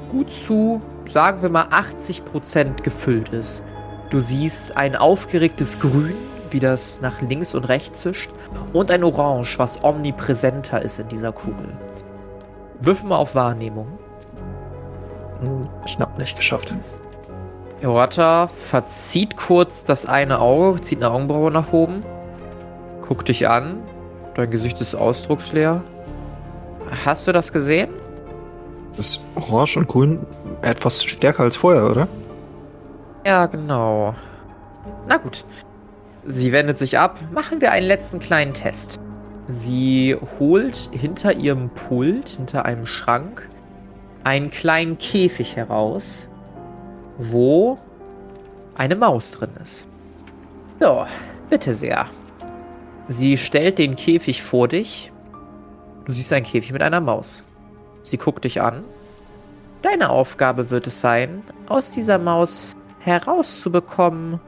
gut 0.08 0.30
zu, 0.30 0.80
sagen 1.08 1.42
wir 1.42 1.48
mal, 1.48 1.66
80% 1.66 2.82
gefüllt 2.82 3.30
ist. 3.30 3.64
Du 4.10 4.20
siehst 4.20 4.76
ein 4.76 4.94
aufgeregtes 4.94 5.80
Grün, 5.80 6.14
wie 6.50 6.60
das 6.60 7.00
nach 7.00 7.20
links 7.20 7.56
und 7.56 7.68
rechts 7.68 8.02
zischt, 8.02 8.30
und 8.72 8.92
ein 8.92 9.02
Orange, 9.02 9.58
was 9.58 9.82
omnipräsenter 9.82 10.80
ist 10.80 11.00
in 11.00 11.08
dieser 11.08 11.32
Kugel. 11.32 11.76
Würfel 12.80 13.08
mal 13.08 13.16
auf 13.16 13.34
Wahrnehmung. 13.34 13.98
Hm, 15.40 15.68
Knapp 15.86 16.16
nicht 16.18 16.36
geschafft. 16.36 16.72
Hirata 17.84 18.48
verzieht 18.48 19.36
kurz 19.36 19.84
das 19.84 20.06
eine 20.06 20.38
Auge, 20.38 20.80
zieht 20.80 21.04
eine 21.04 21.10
Augenbraue 21.12 21.50
nach 21.50 21.70
oben, 21.74 22.00
guckt 23.02 23.28
dich 23.28 23.46
an. 23.46 23.82
Dein 24.32 24.50
Gesicht 24.50 24.80
ist 24.80 24.94
ausdrucksleer. 24.94 25.82
Hast 27.04 27.28
du 27.28 27.32
das 27.32 27.52
gesehen? 27.52 27.90
Das 28.96 29.20
Orange 29.34 29.76
und 29.76 29.88
Grün 29.88 30.20
etwas 30.62 31.04
stärker 31.04 31.42
als 31.42 31.58
vorher, 31.58 31.90
oder? 31.90 32.08
Ja, 33.26 33.44
genau. 33.44 34.14
Na 35.06 35.18
gut. 35.18 35.44
Sie 36.24 36.52
wendet 36.52 36.78
sich 36.78 36.98
ab. 36.98 37.18
Machen 37.32 37.60
wir 37.60 37.70
einen 37.70 37.86
letzten 37.86 38.18
kleinen 38.18 38.54
Test. 38.54 38.98
Sie 39.46 40.16
holt 40.40 40.88
hinter 40.90 41.34
ihrem 41.34 41.68
Pult, 41.68 42.30
hinter 42.30 42.64
einem 42.64 42.86
Schrank, 42.86 43.46
einen 44.24 44.48
kleinen 44.48 44.96
Käfig 44.96 45.54
heraus, 45.54 46.28
wo 47.18 47.78
eine 48.76 48.96
Maus 48.96 49.32
drin 49.32 49.50
ist. 49.62 49.86
So, 50.80 51.06
bitte 51.50 51.74
sehr. 51.74 52.06
Sie 53.08 53.36
stellt 53.36 53.78
den 53.78 53.96
Käfig 53.96 54.42
vor 54.42 54.68
dich. 54.68 55.12
Du 56.04 56.12
siehst 56.12 56.32
einen 56.32 56.44
Käfig 56.44 56.72
mit 56.72 56.82
einer 56.82 57.00
Maus. 57.00 57.44
Sie 58.02 58.16
guckt 58.16 58.44
dich 58.44 58.60
an. 58.60 58.84
Deine 59.82 60.10
Aufgabe 60.10 60.70
wird 60.70 60.86
es 60.86 61.00
sein, 61.00 61.42
aus 61.68 61.90
dieser 61.90 62.18
Maus 62.18 62.74
herauszubekommen, 63.00 64.40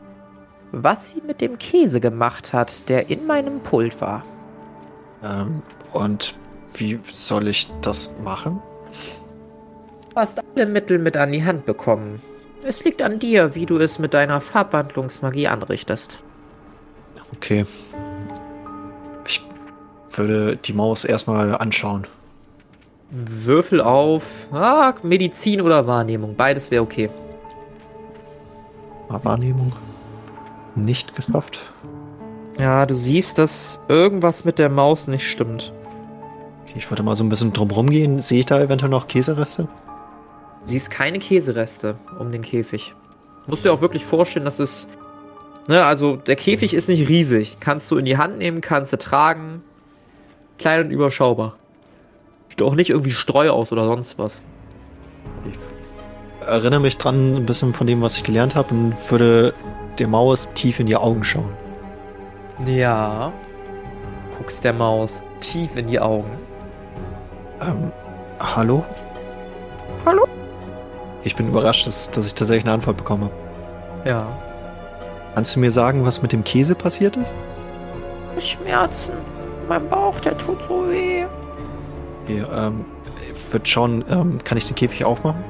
was 0.73 1.11
sie 1.11 1.23
mit 1.27 1.41
dem 1.41 1.59
Käse 1.59 2.01
gemacht 2.01 2.53
hat, 2.53 2.89
der 2.89 3.11
in 3.11 3.27
meinem 3.27 3.61
Pult 3.61 4.01
war. 4.01 4.23
Ähm, 5.23 5.63
und 5.93 6.35
wie 6.75 6.99
soll 7.13 7.49
ich 7.49 7.71
das 7.83 8.15
machen? 8.23 8.61
Du 10.11 10.17
hast 10.17 10.43
alle 10.55 10.67
Mittel 10.67 10.99
mit 10.99 11.17
an 11.17 11.33
die 11.33 11.45
Hand 11.45 11.67
bekommen. 11.67 12.21
Es 12.69 12.83
liegt 12.83 13.01
an 13.01 13.21
dir, 13.21 13.55
wie 13.55 13.65
du 13.65 13.79
es 13.79 14.01
mit 14.01 14.13
deiner 14.13 14.41
Farbwandlungsmagie 14.41 15.47
anrichtest. 15.47 16.19
Okay. 17.37 17.65
Ich 19.25 19.41
würde 20.11 20.57
die 20.57 20.73
Maus 20.73 21.05
erstmal 21.05 21.55
anschauen. 21.55 22.09
Würfel 23.11 23.81
auf 23.81 24.49
ah, 24.51 24.95
Medizin 25.05 25.61
oder 25.61 25.87
Wahrnehmung. 25.87 26.35
Beides 26.35 26.73
wäre 26.73 26.83
okay. 26.83 27.09
Mal 29.09 29.25
Wahrnehmung. 29.25 29.73
Nicht 30.75 31.15
geschafft. 31.15 31.61
Ja, 32.59 32.85
du 32.85 32.97
siehst, 32.97 33.39
dass 33.39 33.81
irgendwas 33.87 34.45
mit 34.45 34.59
der 34.59 34.71
Maus 34.71 35.07
nicht 35.07 35.31
stimmt. 35.31 35.73
Okay, 36.65 36.75
ich 36.79 36.91
wollte 36.91 37.05
mal 37.05 37.15
so 37.15 37.23
ein 37.23 37.29
bisschen 37.29 37.53
drumrum 37.53 37.91
gehen. 37.91 38.19
Sehe 38.19 38.41
ich 38.41 38.47
da 38.47 38.61
eventuell 38.61 38.91
noch 38.91 39.07
Käsereste? 39.07 39.69
Siehst 40.67 40.91
keine 40.91 41.21
Käsereste 41.21 41.95
um 42.19 42.33
den 42.33 42.43
Käfig. 42.43 42.93
Musst 43.47 43.65
du 43.65 43.69
dir 43.69 43.73
auch 43.73 43.81
wirklich 43.81 44.05
vorstellen, 44.05 44.45
dass 44.45 44.59
es. 44.59 44.89
Ne, 45.69 45.85
also 45.85 46.17
der 46.17 46.35
Käfig 46.35 46.75
ist 46.75 46.89
nicht 46.89 47.09
riesig. 47.09 47.59
Kannst 47.61 47.91
du 47.91 47.97
in 47.97 48.05
die 48.05 48.19
Hand 48.19 48.39
nehmen, 48.39 48.61
kannst 48.61 48.93
du 48.93 48.99
tragen. 48.99 49.63
Klein 50.59 50.87
und 50.87 50.91
überschaubar. 50.91 51.55
Sieht 52.49 52.63
auch 52.63 52.75
nicht 52.75 52.91
irgendwie 52.91 53.13
Streu 53.13 53.51
aus 53.51 53.71
oder 53.71 53.87
sonst 53.87 54.19
was. 54.19 54.43
Ich 55.45 55.57
erinnere 56.47 56.81
mich 56.81 56.99
dran 56.99 57.37
ein 57.37 57.47
bisschen 57.47 57.73
von 57.73 57.87
dem, 57.87 58.03
was 58.03 58.17
ich 58.17 58.25
gelernt 58.25 58.57
habe 58.57 58.75
und 58.75 58.95
würde 59.09 59.55
der 59.99 60.09
Maus 60.09 60.53
tief 60.55 60.81
in 60.81 60.87
die 60.87 60.97
Augen 60.97 61.23
schauen. 61.23 61.55
Ja. 62.65 63.33
Guckst 64.37 64.65
der 64.65 64.73
Maus 64.73 65.23
tief 65.41 65.77
in 65.77 65.87
die 65.87 66.01
Augen. 66.01 66.31
Ähm, 67.61 67.93
hallo? 68.41 68.85
Hallo? 70.05 70.27
Ich 71.27 71.35
bin 71.35 71.49
überrascht, 71.49 71.89
dass, 71.89 72.09
dass 72.13 72.25
ich 72.25 72.37
tatsächlich 72.37 72.65
eine 72.67 72.75
Antwort 72.75 72.99
bekommen 72.99 73.25
habe. 73.25 74.09
Ja. 74.09 74.29
Kannst 75.35 75.57
du 75.57 75.61
mir 75.61 75.73
sagen, 75.73 76.05
was 76.05 76.23
mit 76.23 76.31
dem 76.31 76.45
Käse 76.45 76.77
passiert 76.77 77.17
ist? 77.17 77.35
Schmerzen. 78.39 79.15
Mein 79.69 79.89
Bauch, 79.89 80.21
der 80.21 80.39
tut 80.39 80.63
so 80.69 80.89
weh. 80.89 81.25
Okay, 82.23 82.45
ähm, 82.55 82.85
ich 83.21 83.53
würde 83.53 83.67
schauen, 83.67 84.05
ähm, 84.09 84.39
kann 84.45 84.57
ich 84.57 84.69
den 84.69 84.77
Käfig 84.77 85.05
aufmachen? 85.05 85.43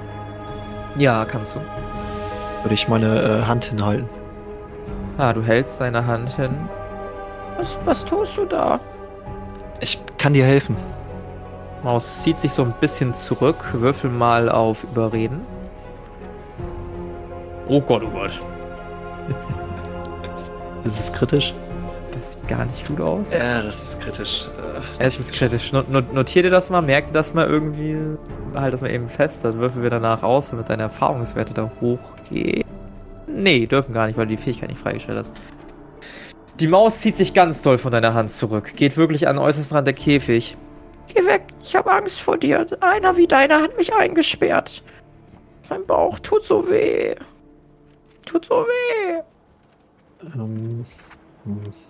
Ja, 0.96 1.26
kannst 1.26 1.56
du. 1.56 1.60
Würde 2.62 2.72
ich 2.72 2.88
meine 2.88 3.42
äh, 3.42 3.42
Hand 3.42 3.66
hinhalten. 3.66 4.08
Ah, 5.18 5.34
du 5.34 5.42
hältst 5.42 5.78
deine 5.82 6.06
Hand 6.06 6.34
hin. 6.36 6.56
Was, 7.58 7.76
was 7.84 8.02
tust 8.02 8.38
du 8.38 8.46
da? 8.46 8.80
Ich 9.80 10.00
kann 10.16 10.32
dir 10.32 10.46
helfen. 10.46 10.74
Maus 11.84 12.22
zieht 12.22 12.38
sich 12.38 12.54
so 12.54 12.62
ein 12.62 12.72
bisschen 12.80 13.12
zurück. 13.12 13.74
Würfel 13.74 14.08
mal 14.08 14.48
auf 14.48 14.84
Überreden. 14.84 15.55
Oh 17.68 17.80
Gott, 17.80 18.02
oh 18.04 18.10
Gott. 18.10 18.32
Ist 20.84 21.00
es 21.00 21.12
kritisch? 21.12 21.52
Das 22.12 22.32
sieht 22.34 22.48
gar 22.48 22.64
nicht 22.64 22.86
gut 22.86 23.00
aus. 23.00 23.32
Ja, 23.32 23.60
das 23.60 23.82
ist 23.82 24.00
kritisch. 24.00 24.48
Äh, 24.98 25.04
Es 25.04 25.18
ist 25.20 25.34
kritisch. 25.34 25.72
Not 25.72 25.90
not 25.90 26.14
notier 26.14 26.42
dir 26.44 26.50
das 26.50 26.70
mal, 26.70 26.80
merk 26.80 27.06
dir 27.06 27.12
das 27.12 27.34
mal 27.34 27.46
irgendwie. 27.46 28.16
Halt 28.54 28.72
das 28.72 28.80
mal 28.80 28.90
eben 28.90 29.08
fest. 29.08 29.44
Dann 29.44 29.58
würfeln 29.58 29.82
wir 29.82 29.90
danach 29.90 30.22
aus, 30.22 30.50
damit 30.50 30.70
deine 30.70 30.84
Erfahrungswerte 30.84 31.52
da 31.52 31.70
hochgehen. 31.80 32.64
Nee, 33.26 33.66
dürfen 33.66 33.92
gar 33.92 34.06
nicht, 34.06 34.16
weil 34.16 34.26
du 34.26 34.36
die 34.36 34.42
Fähigkeit 34.42 34.70
nicht 34.70 34.80
freigestellt 34.80 35.18
hast. 35.18 35.34
Die 36.58 36.68
Maus 36.68 37.00
zieht 37.00 37.16
sich 37.18 37.34
ganz 37.34 37.60
doll 37.60 37.76
von 37.76 37.92
deiner 37.92 38.14
Hand 38.14 38.30
zurück. 38.30 38.72
Geht 38.76 38.96
wirklich 38.96 39.28
an 39.28 39.36
den 39.36 39.44
äußersten 39.44 39.76
Rand 39.76 39.86
der 39.86 39.94
Käfig. 39.94 40.56
Geh 41.08 41.22
weg, 41.26 41.42
ich 41.62 41.76
habe 41.76 41.90
Angst 41.92 42.20
vor 42.22 42.38
dir. 42.38 42.64
Einer 42.80 43.16
wie 43.18 43.26
deiner 43.26 43.60
hat 43.60 43.76
mich 43.76 43.92
eingesperrt. 43.94 44.82
Mein 45.68 45.84
Bauch 45.84 46.18
tut 46.20 46.44
so 46.44 46.66
weh. 46.70 47.14
Tut 48.26 48.44
so 48.46 48.54
weh. 48.66 49.22
Ähm, 50.34 50.84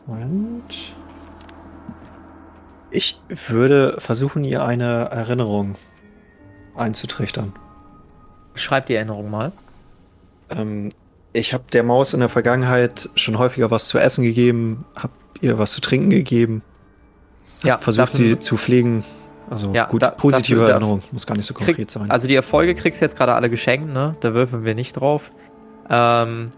Moment. 0.07 0.94
Ich 2.90 3.20
würde 3.49 3.96
versuchen, 3.99 4.44
ihr 4.44 4.64
eine 4.64 5.07
Erinnerung 5.11 5.75
einzutrichtern. 6.77 7.53
Schreib 8.55 8.87
die 8.87 8.94
Erinnerung 8.94 9.31
mal. 9.31 9.53
Ähm, 10.51 10.90
ich 11.33 11.53
habe 11.53 11.64
der 11.72 11.83
Maus 11.83 12.14
in 12.14 12.20
der 12.20 12.29
Vergangenheit 12.29 13.11
schon 13.16 13.38
häufiger 13.38 13.70
was 13.70 13.88
zu 13.88 13.99
essen 13.99 14.22
gegeben, 14.25 14.85
habe 14.94 15.12
ihr 15.40 15.59
was 15.59 15.72
zu 15.72 15.81
trinken 15.81 16.11
gegeben, 16.11 16.62
Ja, 17.62 17.77
versucht 17.79 18.14
sie 18.14 18.38
zu 18.38 18.57
pflegen. 18.57 19.05
Also 19.51 19.72
Ja, 19.75 19.87
gut, 19.87 20.03
da- 20.03 20.11
positive 20.11 20.68
Erinnerung, 20.70 21.03
muss 21.12 21.27
gar 21.27 21.37
nicht 21.37 21.46
so 21.46 21.55
konkret 21.55 21.77
Krieg, 21.77 21.90
sein. 21.90 22.11
also 22.11 22.27
die 22.27 22.35
Erfolge 22.35 22.75
kriegst 22.75 23.01
du 23.01 23.05
jetzt 23.05 23.16
gerade 23.16 23.35
alle 23.35 23.51
geschenkt, 23.51 23.92
ne? 23.92 24.16
Da 24.20 24.33
würfeln 24.35 24.64
wir 24.64 24.75
nicht 24.75 24.94
drauf. 24.94 25.31
Ähm, 25.88 26.51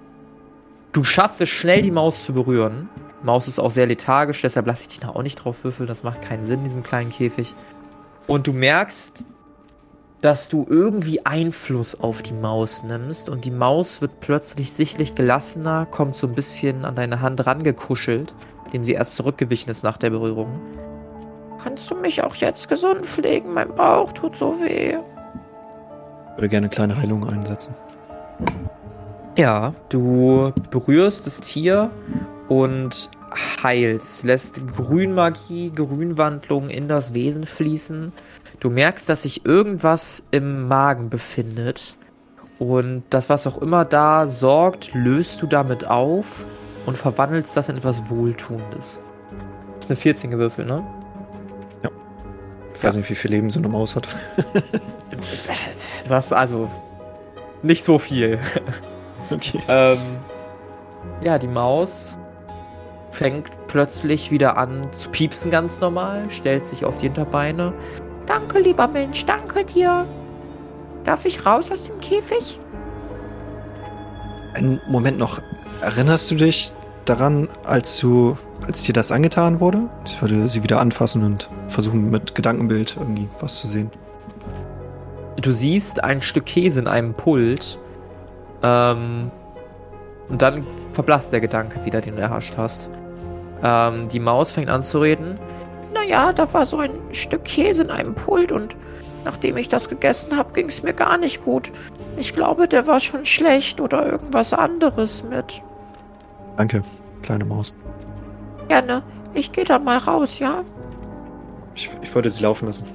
du 0.92 1.04
schaffst 1.04 1.40
es 1.40 1.48
schnell, 1.48 1.82
die 1.82 1.90
Maus 1.90 2.24
zu 2.24 2.32
berühren. 2.32 2.88
Maus 3.22 3.48
ist 3.48 3.58
auch 3.58 3.70
sehr 3.70 3.86
lethargisch, 3.86 4.42
deshalb 4.42 4.66
lasse 4.66 4.82
ich 4.82 4.88
die 4.88 5.00
da 5.00 5.08
auch 5.08 5.22
nicht 5.22 5.36
drauf 5.36 5.64
würfeln. 5.64 5.86
Das 5.86 6.02
macht 6.02 6.22
keinen 6.22 6.44
Sinn 6.44 6.58
in 6.58 6.64
diesem 6.64 6.82
kleinen 6.82 7.10
Käfig. 7.10 7.54
Und 8.26 8.46
du 8.46 8.52
merkst, 8.52 9.26
dass 10.20 10.48
du 10.48 10.66
irgendwie 10.68 11.24
Einfluss 11.24 11.98
auf 11.98 12.22
die 12.22 12.32
Maus 12.32 12.82
nimmst 12.82 13.28
und 13.28 13.44
die 13.44 13.50
Maus 13.50 14.00
wird 14.00 14.20
plötzlich 14.20 14.72
sichtlich 14.72 15.14
gelassener, 15.14 15.86
kommt 15.86 16.16
so 16.16 16.26
ein 16.26 16.34
bisschen 16.34 16.84
an 16.84 16.96
deine 16.96 17.20
Hand 17.20 17.46
rangekuschelt, 17.46 18.34
dem 18.72 18.82
sie 18.82 18.94
erst 18.94 19.16
zurückgewichen 19.16 19.70
ist 19.70 19.84
nach 19.84 19.96
der 19.96 20.10
Berührung. 20.10 20.60
Kannst 21.62 21.90
du 21.90 21.94
mich 21.96 22.22
auch 22.22 22.34
jetzt 22.36 22.68
gesund 22.68 23.04
pflegen? 23.04 23.52
Mein 23.52 23.74
Bauch 23.74 24.12
tut 24.12 24.36
so 24.36 24.60
weh. 24.60 24.96
Ich 24.96 26.36
würde 26.36 26.48
gerne 26.48 26.66
eine 26.66 26.68
kleine 26.68 26.96
Heilung 26.96 27.28
einsetzen. 27.28 27.74
Ja, 29.38 29.72
du 29.88 30.52
berührst 30.72 31.28
das 31.28 31.38
Tier 31.40 31.92
und 32.48 33.08
heilst, 33.62 34.24
lässt 34.24 34.66
Grünmagie, 34.66 35.70
Grünwandlung 35.70 36.70
in 36.70 36.88
das 36.88 37.14
Wesen 37.14 37.46
fließen. 37.46 38.12
Du 38.58 38.68
merkst, 38.68 39.08
dass 39.08 39.22
sich 39.22 39.46
irgendwas 39.46 40.24
im 40.32 40.66
Magen 40.66 41.08
befindet. 41.08 41.94
Und 42.58 43.04
das, 43.10 43.28
was 43.28 43.46
auch 43.46 43.62
immer 43.62 43.84
da 43.84 44.26
sorgt, 44.26 44.92
löst 44.92 45.40
du 45.40 45.46
damit 45.46 45.86
auf 45.86 46.42
und 46.84 46.98
verwandelst 46.98 47.56
das 47.56 47.68
in 47.68 47.76
etwas 47.76 48.10
Wohltuendes. 48.10 48.98
Das 49.76 49.84
ist 49.84 49.90
eine 49.90 49.96
14 49.96 50.32
gewürfelt, 50.32 50.66
ne? 50.66 50.84
Ich 52.74 52.82
weiß 52.82 52.96
nicht, 52.96 53.08
wie 53.08 53.14
viel 53.14 53.30
Leben 53.30 53.50
so 53.50 53.60
eine 53.60 53.68
Maus 53.68 53.94
hat. 53.94 54.08
Was, 56.08 56.32
also, 56.32 56.68
nicht 57.62 57.84
so 57.84 58.00
viel. 58.00 58.40
Okay. 59.34 59.60
Ähm, 59.68 60.16
ja, 61.20 61.38
die 61.38 61.48
Maus 61.48 62.16
fängt 63.10 63.50
plötzlich 63.66 64.30
wieder 64.30 64.56
an 64.56 64.90
zu 64.92 65.10
piepsen 65.10 65.50
ganz 65.50 65.80
normal, 65.80 66.30
stellt 66.30 66.64
sich 66.64 66.84
auf 66.84 66.96
die 66.98 67.06
Hinterbeine. 67.06 67.72
Danke, 68.26 68.58
lieber 68.60 68.88
Mensch, 68.88 69.26
danke 69.26 69.64
dir. 69.64 70.06
Darf 71.04 71.24
ich 71.24 71.44
raus 71.44 71.70
aus 71.70 71.82
dem 71.84 71.98
Käfig? 72.00 72.58
Einen 74.54 74.80
Moment 74.88 75.18
noch. 75.18 75.40
Erinnerst 75.80 76.30
du 76.30 76.34
dich 76.34 76.72
daran, 77.04 77.48
als 77.64 77.98
du, 77.98 78.36
als 78.66 78.82
dir 78.82 78.92
das 78.92 79.10
angetan 79.10 79.60
wurde? 79.60 79.88
Ich 80.04 80.20
würde 80.20 80.48
sie 80.48 80.62
wieder 80.62 80.80
anfassen 80.80 81.24
und 81.24 81.48
versuchen, 81.68 82.10
mit 82.10 82.34
Gedankenbild 82.34 82.96
irgendwie 82.98 83.28
was 83.40 83.60
zu 83.60 83.68
sehen. 83.68 83.90
Du 85.40 85.52
siehst 85.52 86.02
ein 86.02 86.20
Stück 86.20 86.46
Käse 86.46 86.80
in 86.80 86.88
einem 86.88 87.14
Pult. 87.14 87.78
Ähm, 88.62 89.30
und 90.28 90.42
dann 90.42 90.66
verblasst 90.92 91.32
der 91.32 91.40
Gedanke 91.40 91.84
wieder, 91.84 92.00
den 92.00 92.16
du 92.16 92.22
erhascht 92.22 92.54
hast. 92.56 92.88
Ähm, 93.62 94.08
die 94.08 94.20
Maus 94.20 94.52
fängt 94.52 94.68
an 94.68 94.82
zu 94.82 95.00
reden. 95.00 95.38
Naja, 95.94 96.32
da 96.32 96.52
war 96.52 96.66
so 96.66 96.78
ein 96.78 96.90
Stück 97.12 97.44
Käse 97.44 97.82
in 97.82 97.90
einem 97.90 98.14
Pult 98.14 98.52
und 98.52 98.76
nachdem 99.24 99.56
ich 99.56 99.68
das 99.68 99.88
gegessen 99.88 100.36
habe, 100.36 100.52
ging 100.52 100.68
es 100.68 100.82
mir 100.82 100.92
gar 100.92 101.18
nicht 101.18 101.44
gut. 101.44 101.70
Ich 102.16 102.34
glaube, 102.34 102.68
der 102.68 102.86
war 102.86 103.00
schon 103.00 103.24
schlecht 103.24 103.80
oder 103.80 104.06
irgendwas 104.06 104.52
anderes 104.52 105.24
mit. 105.24 105.62
Danke, 106.56 106.82
kleine 107.22 107.44
Maus. 107.44 107.76
Gerne. 108.68 109.02
Ich 109.34 109.52
gehe 109.52 109.64
dann 109.64 109.84
mal 109.84 109.98
raus, 109.98 110.38
ja? 110.38 110.64
Ich, 111.74 111.90
ich 112.02 112.14
würde 112.14 112.28
sie 112.28 112.42
laufen 112.42 112.66
lassen. 112.66 112.86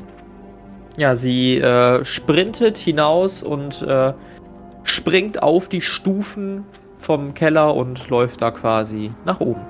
Ja, 0.97 1.15
sie 1.15 1.58
äh, 1.58 2.04
sprintet 2.04 2.78
hinaus 2.78 3.41
und 3.41 3.82
äh, 3.82 4.13
springt 4.83 5.41
auf 5.41 5.69
die 5.69 5.81
Stufen 5.81 6.65
vom 6.97 7.33
Keller 7.33 7.75
und 7.75 8.09
läuft 8.09 8.41
da 8.41 8.51
quasi 8.51 9.11
nach 9.25 9.39
oben. 9.39 9.65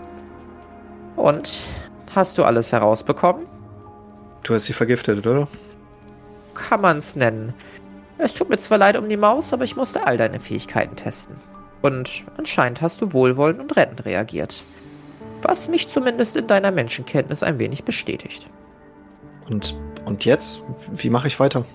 Und 1.16 1.60
hast 2.14 2.38
du 2.38 2.44
alles 2.44 2.72
herausbekommen? 2.72 3.46
Du 4.44 4.54
hast 4.54 4.66
sie 4.66 4.74
vergiftet, 4.74 5.26
oder? 5.26 5.48
Kann 6.54 6.82
man's 6.82 7.16
nennen. 7.16 7.54
Es 8.18 8.34
tut 8.34 8.50
mir 8.50 8.58
zwar 8.58 8.78
leid 8.78 8.98
um 8.98 9.10
die 9.10 9.18
Maus, 9.18 9.54
aber 9.54 9.64
ich 9.64 9.76
musste 9.76 10.06
all 10.06 10.18
deine 10.18 10.40
Fähigkeiten 10.40 10.96
testen. 10.96 11.36
Und 11.82 12.24
anscheinend 12.38 12.82
hast 12.82 13.02
du 13.02 13.14
wohlwollend 13.14 13.60
und 13.60 13.76
rettend 13.76 14.06
reagiert. 14.06 14.64
Was 15.42 15.68
mich 15.68 15.90
zumindest 15.90 16.36
in 16.38 16.48
deiner 16.48 16.72
Menschenkenntnis 16.72 17.44
ein 17.44 17.60
wenig 17.60 17.84
bestätigt. 17.84 18.48
Und, 19.50 19.76
und 20.06 20.24
jetzt? 20.24 20.64
Wie 20.94 21.10
mache 21.10 21.28
ich 21.28 21.40
weiter? 21.40 21.66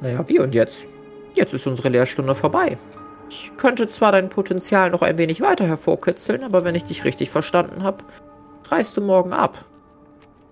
Naja, 0.00 0.28
wie 0.28 0.38
und 0.38 0.54
jetzt? 0.54 0.86
Jetzt 1.34 1.54
ist 1.54 1.66
unsere 1.66 1.88
Lehrstunde 1.88 2.34
vorbei. 2.34 2.76
Ich 3.30 3.50
könnte 3.56 3.86
zwar 3.88 4.12
dein 4.12 4.28
Potenzial 4.28 4.90
noch 4.90 5.02
ein 5.02 5.16
wenig 5.16 5.40
weiter 5.40 5.66
hervorkitzeln, 5.66 6.44
aber 6.44 6.64
wenn 6.64 6.74
ich 6.74 6.84
dich 6.84 7.04
richtig 7.04 7.30
verstanden 7.30 7.82
habe, 7.82 8.04
reist 8.68 8.96
du 8.96 9.00
morgen 9.00 9.32
ab. 9.32 9.64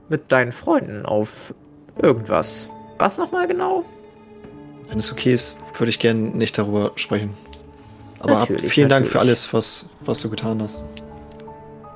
Mit 0.09 0.33
deinen 0.33 0.53
Freunden 0.53 1.05
auf 1.05 1.55
irgendwas. 2.01 2.69
Was 2.99 3.19
nochmal 3.19 3.47
genau? 3.47 3.85
Wenn 4.89 4.99
es 4.99 5.13
okay 5.13 5.33
ist, 5.33 5.57
würde 5.79 5.91
ich 5.91 5.99
gerne 5.99 6.21
nicht 6.21 6.59
darüber 6.59 6.93
sprechen. 6.97 7.37
Aber 8.21 8.39
ab, 8.39 8.51
Natürlich, 8.51 8.73
vielen 8.73 8.89
Dank 8.89 9.07
für 9.07 9.15
natürlich. 9.19 9.31
alles, 9.31 9.55
was, 9.55 9.89
was 10.01 10.21
du 10.21 10.31
getan 10.31 10.61
hast. 10.63 10.83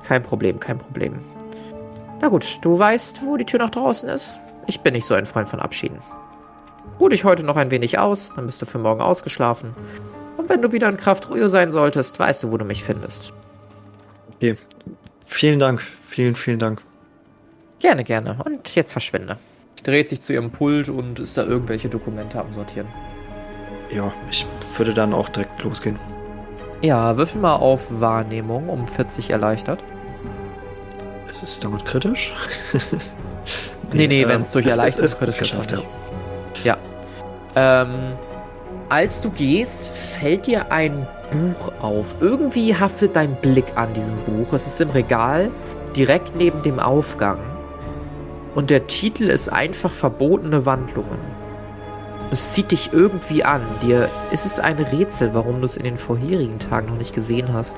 Kein 0.03 0.23
Problem, 0.23 0.59
kein 0.59 0.77
Problem. 0.77 1.19
Na 2.21 2.27
gut, 2.29 2.59
du 2.61 2.77
weißt, 2.77 3.21
wo 3.25 3.37
die 3.37 3.45
Tür 3.45 3.59
nach 3.59 3.69
draußen 3.69 4.07
ist? 4.09 4.39
Ich 4.67 4.79
bin 4.79 4.93
nicht 4.93 5.05
so 5.05 5.13
ein 5.13 5.25
Freund 5.25 5.49
von 5.49 5.59
Abschieden. 5.59 5.97
Ruh 6.99 7.09
dich 7.09 7.23
heute 7.23 7.43
noch 7.43 7.57
ein 7.57 7.71
wenig 7.71 7.99
aus, 7.99 8.33
dann 8.35 8.45
bist 8.45 8.61
du 8.61 8.65
für 8.65 8.79
morgen 8.79 9.01
ausgeschlafen. 9.01 9.75
Und 10.37 10.49
wenn 10.49 10.61
du 10.61 10.71
wieder 10.71 10.89
in 10.89 10.97
Kraft 10.97 11.29
Ruhe 11.29 11.49
sein 11.49 11.71
solltest, 11.71 12.19
weißt 12.19 12.43
du, 12.43 12.51
wo 12.51 12.57
du 12.57 12.65
mich 12.65 12.83
findest. 12.83 13.33
Okay. 14.35 14.57
Vielen 15.25 15.59
Dank. 15.59 15.81
Vielen, 16.07 16.35
vielen 16.35 16.59
Dank. 16.59 16.81
Gerne, 17.79 18.03
gerne. 18.03 18.37
Und 18.45 18.73
jetzt 18.75 18.91
verschwinde. 18.91 19.37
Dreht 19.83 20.09
sich 20.09 20.21
zu 20.21 20.33
ihrem 20.33 20.51
Pult 20.51 20.89
und 20.89 21.19
ist 21.19 21.37
da 21.37 21.43
irgendwelche 21.43 21.89
Dokumente 21.89 22.39
am 22.39 22.53
Sortieren. 22.53 22.87
Ja, 23.91 24.11
ich 24.31 24.47
würde 24.77 24.93
dann 24.93 25.13
auch 25.13 25.29
direkt 25.29 25.61
losgehen. 25.63 25.99
Ja, 26.81 27.17
würfel 27.17 27.41
mal 27.41 27.55
auf 27.55 27.81
Wahrnehmung 27.89 28.69
um 28.69 28.85
40 28.85 29.29
erleichtert. 29.29 29.83
Es 31.29 31.43
ist 31.43 31.63
damit 31.63 31.85
kritisch. 31.85 32.33
Nee, 33.91 34.07
nee, 34.07 34.21
ähm, 34.23 34.29
wenn 34.29 34.41
es 34.41 34.51
durch 34.51 34.65
Erleichterung 34.65 35.09
kritisch 35.09 35.35
ist, 35.35 35.39
geschafft, 35.39 35.71
ja. 35.71 35.81
Ähm, 37.55 38.13
als 38.89 39.21
du 39.21 39.29
gehst, 39.31 39.87
fällt 39.87 40.47
dir 40.47 40.71
ein 40.71 41.07
Buch 41.31 41.71
auf. 41.81 42.17
Irgendwie 42.19 42.75
haftet 42.75 43.15
dein 43.15 43.35
Blick 43.35 43.65
an 43.75 43.93
diesem 43.93 44.17
Buch. 44.25 44.53
Es 44.53 44.67
ist 44.67 44.79
im 44.81 44.89
Regal, 44.89 45.49
direkt 45.95 46.35
neben 46.35 46.61
dem 46.61 46.79
Aufgang. 46.79 47.39
Und 48.53 48.69
der 48.69 48.87
Titel 48.87 49.25
ist 49.25 49.49
einfach 49.49 49.91
Verbotene 49.91 50.65
Wandlungen. 50.65 51.19
Es 52.31 52.53
zieht 52.53 52.71
dich 52.71 52.91
irgendwie 52.93 53.43
an. 53.43 53.61
Dir 53.81 54.09
ist 54.31 54.45
es 54.45 54.59
ein 54.59 54.77
Rätsel, 54.77 55.33
warum 55.33 55.59
du 55.59 55.65
es 55.65 55.77
in 55.77 55.83
den 55.83 55.97
vorherigen 55.97 56.59
Tagen 56.59 56.87
noch 56.87 56.97
nicht 56.97 57.13
gesehen 57.13 57.53
hast. 57.53 57.77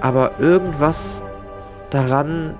Aber 0.00 0.38
irgendwas 0.38 1.22
daran 1.90 2.54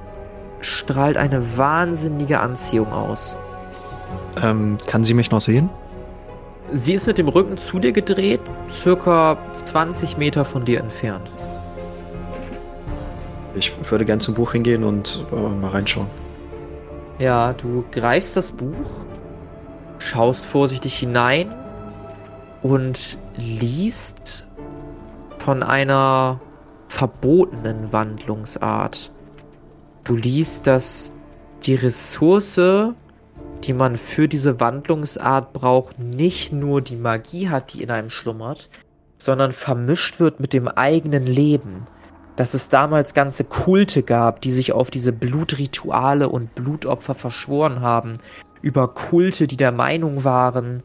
strahlt 0.61 1.17
eine 1.17 1.57
wahnsinnige 1.57 2.41
Anziehung 2.41 2.93
aus. 2.93 3.37
Ähm, 4.43 4.79
kann 4.87 5.05
sie 5.05 5.15
mich 5.15 5.31
noch 5.31 5.41
sehen? 5.41 5.69
Sie 6.73 6.95
ist 6.95 7.07
mit 7.07 7.19
dem 7.19 7.29
Rücken 7.29 7.59
zu 7.59 7.79
dir 7.79 7.93
gedreht, 7.93 8.41
circa 8.69 9.39
20 9.53 10.17
Meter 10.17 10.45
von 10.45 10.65
dir 10.65 10.81
entfernt. 10.81 11.31
Ich 13.55 13.73
würde 13.91 14.05
gern 14.05 14.21
zum 14.21 14.35
Buch 14.35 14.53
hingehen 14.53 14.85
und 14.85 15.25
äh, 15.33 15.35
mal 15.35 15.71
reinschauen. 15.71 16.09
Ja, 17.19 17.55
du 17.55 17.85
greifst 17.91 18.37
das 18.37 18.53
Buch, 18.53 18.75
schaust 19.99 20.45
vorsichtig 20.45 20.95
hinein 20.99 21.55
und 22.63 23.19
liest 23.37 24.47
von 25.39 25.63
einer 25.63 26.41
verbotenen 26.89 27.93
Wandlungsart. 27.93 29.11
Du 30.05 30.17
liest, 30.17 30.67
dass 30.67 31.13
die 31.63 31.75
Ressource, 31.77 32.61
die 33.65 33.73
man 33.73 33.97
für 33.97 34.29
diese 34.29 34.61
Wandlungsart 34.61 35.53
braucht, 35.53 35.99
nicht 35.99 36.53
nur 36.53 36.81
die 36.81 36.97
Magie 36.97 37.49
hat, 37.49 37.73
die 37.73 37.83
in 37.83 37.91
einem 37.91 38.11
schlummert, 38.11 38.69
sondern 39.19 39.53
vermischt 39.53 40.21
wird 40.21 40.41
mit 40.41 40.53
dem 40.53 40.69
eigenen 40.69 41.27
Leben. 41.27 41.87
Dass 42.37 42.55
es 42.55 42.69
damals 42.69 43.15
ganze 43.15 43.45
Kulte 43.45 44.03
gab, 44.03 44.43
die 44.43 44.51
sich 44.51 44.73
auf 44.73 44.91
diese 44.91 45.13
Blutrituale 45.13 46.29
und 46.29 46.55
Blutopfer 46.55 47.15
verschworen 47.15 47.81
haben. 47.81 48.13
Über 48.61 48.89
Kulte, 48.89 49.47
die 49.47 49.57
der 49.57 49.73
Meinung 49.73 50.25
waren, 50.25 50.83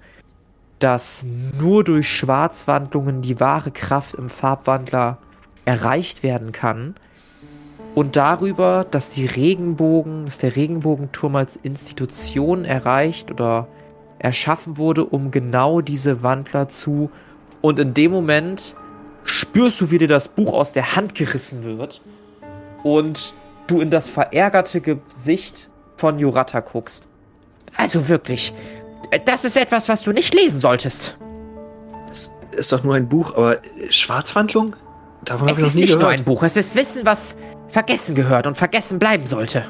dass 0.79 1.25
nur 1.59 1.83
durch 1.83 2.09
Schwarzwandlungen 2.09 3.21
die 3.21 3.39
wahre 3.39 3.71
Kraft 3.71 4.15
im 4.15 4.29
Farbwandler 4.29 5.17
erreicht 5.65 6.23
werden 6.23 6.51
kann. 6.51 6.95
Und 7.93 8.15
darüber, 8.15 8.85
dass 8.89 9.11
die 9.11 9.25
Regenbogen, 9.25 10.25
dass 10.25 10.37
der 10.37 10.55
Regenbogenturm 10.55 11.35
als 11.35 11.57
Institution 11.57 12.63
erreicht 12.65 13.31
oder 13.31 13.67
erschaffen 14.19 14.77
wurde, 14.77 15.03
um 15.03 15.31
genau 15.31 15.81
diese 15.81 16.23
Wandler 16.23 16.69
zu. 16.69 17.09
Und 17.61 17.79
in 17.79 17.93
dem 17.93 18.11
Moment 18.11 18.75
spürst 19.23 19.81
du, 19.81 19.91
wie 19.91 19.97
dir 19.97 20.07
das 20.07 20.29
Buch 20.29 20.53
aus 20.53 20.73
der 20.73 20.95
Hand 20.95 21.15
gerissen 21.15 21.63
wird 21.63 22.01
und 22.83 23.35
du 23.67 23.81
in 23.81 23.89
das 23.89 24.09
verärgerte 24.09 24.81
Gesicht 24.81 25.69
von 25.97 26.17
Jurata 26.17 26.59
guckst. 26.61 27.07
Also 27.77 28.07
wirklich, 28.07 28.53
das 29.25 29.45
ist 29.45 29.57
etwas, 29.57 29.89
was 29.89 30.03
du 30.03 30.11
nicht 30.11 30.33
lesen 30.33 30.59
solltest. 30.59 31.17
Es 32.11 32.33
ist 32.51 32.71
doch 32.71 32.83
nur 32.83 32.95
ein 32.95 33.07
Buch, 33.07 33.35
aber 33.35 33.59
Schwarzwandlung? 33.89 34.75
Davon 35.23 35.49
habe 35.49 35.59
ich 35.59 35.65
noch 35.65 35.73
nie 35.73 35.81
gehört. 35.81 35.89
Es 35.89 35.89
ist 35.89 35.89
nicht 35.89 35.99
nur 35.99 36.09
ein 36.09 36.23
Buch, 36.23 36.43
es 36.43 36.57
ist 36.57 36.75
Wissen, 36.75 37.05
was 37.05 37.35
vergessen 37.71 38.15
gehört 38.15 38.47
und 38.47 38.55
vergessen 38.55 38.99
bleiben 38.99 39.25
sollte. 39.25 39.65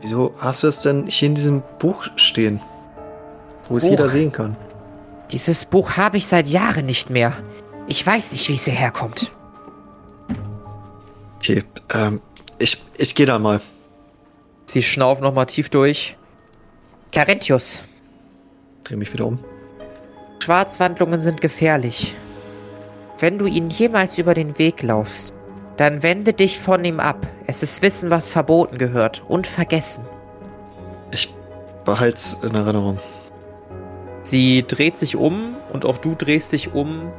Wieso 0.00 0.34
hast 0.38 0.62
du 0.62 0.68
es 0.68 0.82
denn 0.82 1.06
hier 1.06 1.28
in 1.28 1.34
diesem 1.34 1.62
Buch 1.78 2.06
stehen? 2.16 2.60
Wo 3.68 3.76
es 3.76 3.84
jeder 3.84 4.08
sehen 4.08 4.32
kann. 4.32 4.56
Dieses 5.30 5.64
Buch 5.64 5.96
habe 5.96 6.18
ich 6.18 6.26
seit 6.26 6.46
Jahren 6.46 6.84
nicht 6.86 7.08
mehr. 7.08 7.32
Ich 7.86 8.06
weiß 8.06 8.32
nicht, 8.32 8.48
wie 8.48 8.54
es 8.54 8.64
hierher 8.64 8.90
kommt. 8.90 9.30
Okay, 11.38 11.64
ähm, 11.92 12.20
ich, 12.58 12.82
ich 12.96 13.14
gehe 13.14 13.26
da 13.26 13.38
mal. 13.38 13.60
Sie 14.66 14.82
schnauft 14.82 15.22
nochmal 15.22 15.46
tief 15.46 15.68
durch. 15.68 16.16
Carinthius. 17.12 17.82
Dreh 18.84 18.96
mich 18.96 19.12
wieder 19.12 19.26
um. 19.26 19.38
Schwarzwandlungen 20.40 21.20
sind 21.20 21.40
gefährlich. 21.40 22.14
Wenn 23.18 23.38
du 23.38 23.46
ihnen 23.46 23.70
jemals 23.70 24.18
über 24.18 24.34
den 24.34 24.58
Weg 24.58 24.82
laufst, 24.82 25.32
dann 25.76 26.02
wende 26.02 26.32
dich 26.32 26.58
von 26.58 26.84
ihm 26.84 27.00
ab. 27.00 27.26
Es 27.46 27.62
ist 27.62 27.82
Wissen, 27.82 28.10
was 28.10 28.28
verboten 28.28 28.78
gehört 28.78 29.22
und 29.28 29.46
vergessen. 29.46 30.04
Ich 31.10 31.32
behalte 31.84 32.16
es 32.16 32.34
in 32.42 32.54
Erinnerung. 32.54 32.98
Sie 34.22 34.64
dreht 34.66 34.96
sich 34.96 35.16
um 35.16 35.56
und 35.72 35.84
auch 35.84 35.98
du 35.98 36.14
drehst 36.14 36.52
dich 36.52 36.72
um 36.72 37.12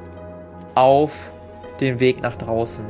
auf 0.74 1.12
den 1.80 2.00
Weg 2.00 2.22
nach 2.22 2.36
draußen. 2.36 2.86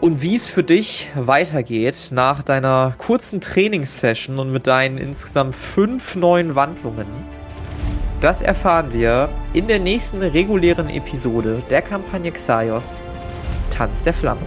Und 0.00 0.20
wie 0.20 0.36
es 0.36 0.46
für 0.46 0.62
dich 0.62 1.08
weitergeht 1.14 2.08
nach 2.10 2.42
deiner 2.42 2.94
kurzen 2.98 3.40
Trainingssession 3.40 4.38
und 4.38 4.52
mit 4.52 4.66
deinen 4.66 4.98
insgesamt 4.98 5.54
fünf 5.54 6.16
neuen 6.16 6.54
Wandlungen, 6.54 7.06
das 8.20 8.42
erfahren 8.42 8.92
wir 8.92 9.28
in 9.52 9.68
der 9.68 9.78
nächsten 9.78 10.22
regulären 10.22 10.90
Episode 10.90 11.62
der 11.70 11.82
Kampagne 11.82 12.30
Xaios 12.32 13.02
Tanz 13.76 14.02
der 14.02 14.14
Flamme. 14.14 14.40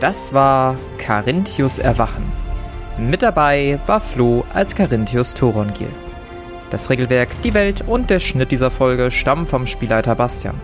Das 0.00 0.32
war 0.34 0.76
Carinthius 0.98 1.78
Erwachen. 1.78 2.30
Mit 2.98 3.22
dabei 3.22 3.78
war 3.86 4.00
Flo 4.00 4.44
als 4.54 4.74
Carinthius 4.74 5.34
Torongil. 5.34 5.88
Das 6.70 6.90
Regelwerk, 6.90 7.30
die 7.42 7.54
Welt 7.54 7.84
und 7.86 8.10
der 8.10 8.20
Schnitt 8.20 8.50
dieser 8.50 8.70
Folge 8.70 9.10
stammen 9.10 9.46
vom 9.46 9.66
Spielleiter 9.66 10.14
Bastian. 10.14 10.60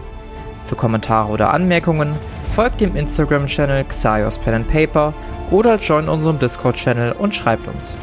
Für 0.66 0.77
Kommentare 0.77 1.31
oder 1.31 1.53
Anmerkungen 1.53 2.14
folgt 2.51 2.81
dem 2.81 2.97
Instagram-Channel 2.97 3.85
Xaios 3.85 4.38
Pen 4.38 4.55
and 4.55 4.68
Paper 4.68 5.14
oder 5.51 5.77
join 5.77 6.09
unserem 6.09 6.38
Discord-Channel 6.38 7.12
und 7.12 7.35
schreibt 7.35 7.66
uns. 7.68 7.99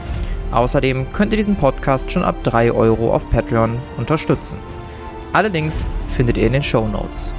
Außerdem 0.52 1.12
könnt 1.13 1.32
ihr 1.32 1.38
diesen 1.38 1.56
Podcast 1.56 2.12
schon 2.12 2.24
ab 2.24 2.36
3 2.44 2.72
Euro 2.72 3.13
auf 3.13 3.30
Patreon 3.30 3.78
unterstützen. 3.98 4.58
Alle 5.32 5.50
Links 5.50 5.89
findet 6.08 6.38
ihr 6.38 6.48
in 6.48 6.54
den 6.54 6.63
Show 6.63 6.88
Notes. 6.88 7.36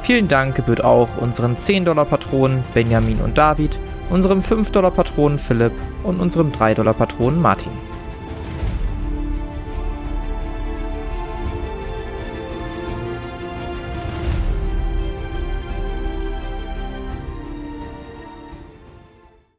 Vielen 0.00 0.28
Dank 0.28 0.54
gebührt 0.54 0.84
auch 0.84 1.16
unseren 1.18 1.56
10-Dollar-Patronen 1.56 2.64
Benjamin 2.72 3.20
und 3.20 3.36
David 3.36 3.78
unserem 4.10 4.40
5-Dollar-Patronen 4.40 5.38
Philipp 5.38 5.72
und 6.02 6.20
unserem 6.20 6.50
3-Dollar-Patronen 6.50 7.40
Martin. 7.40 7.72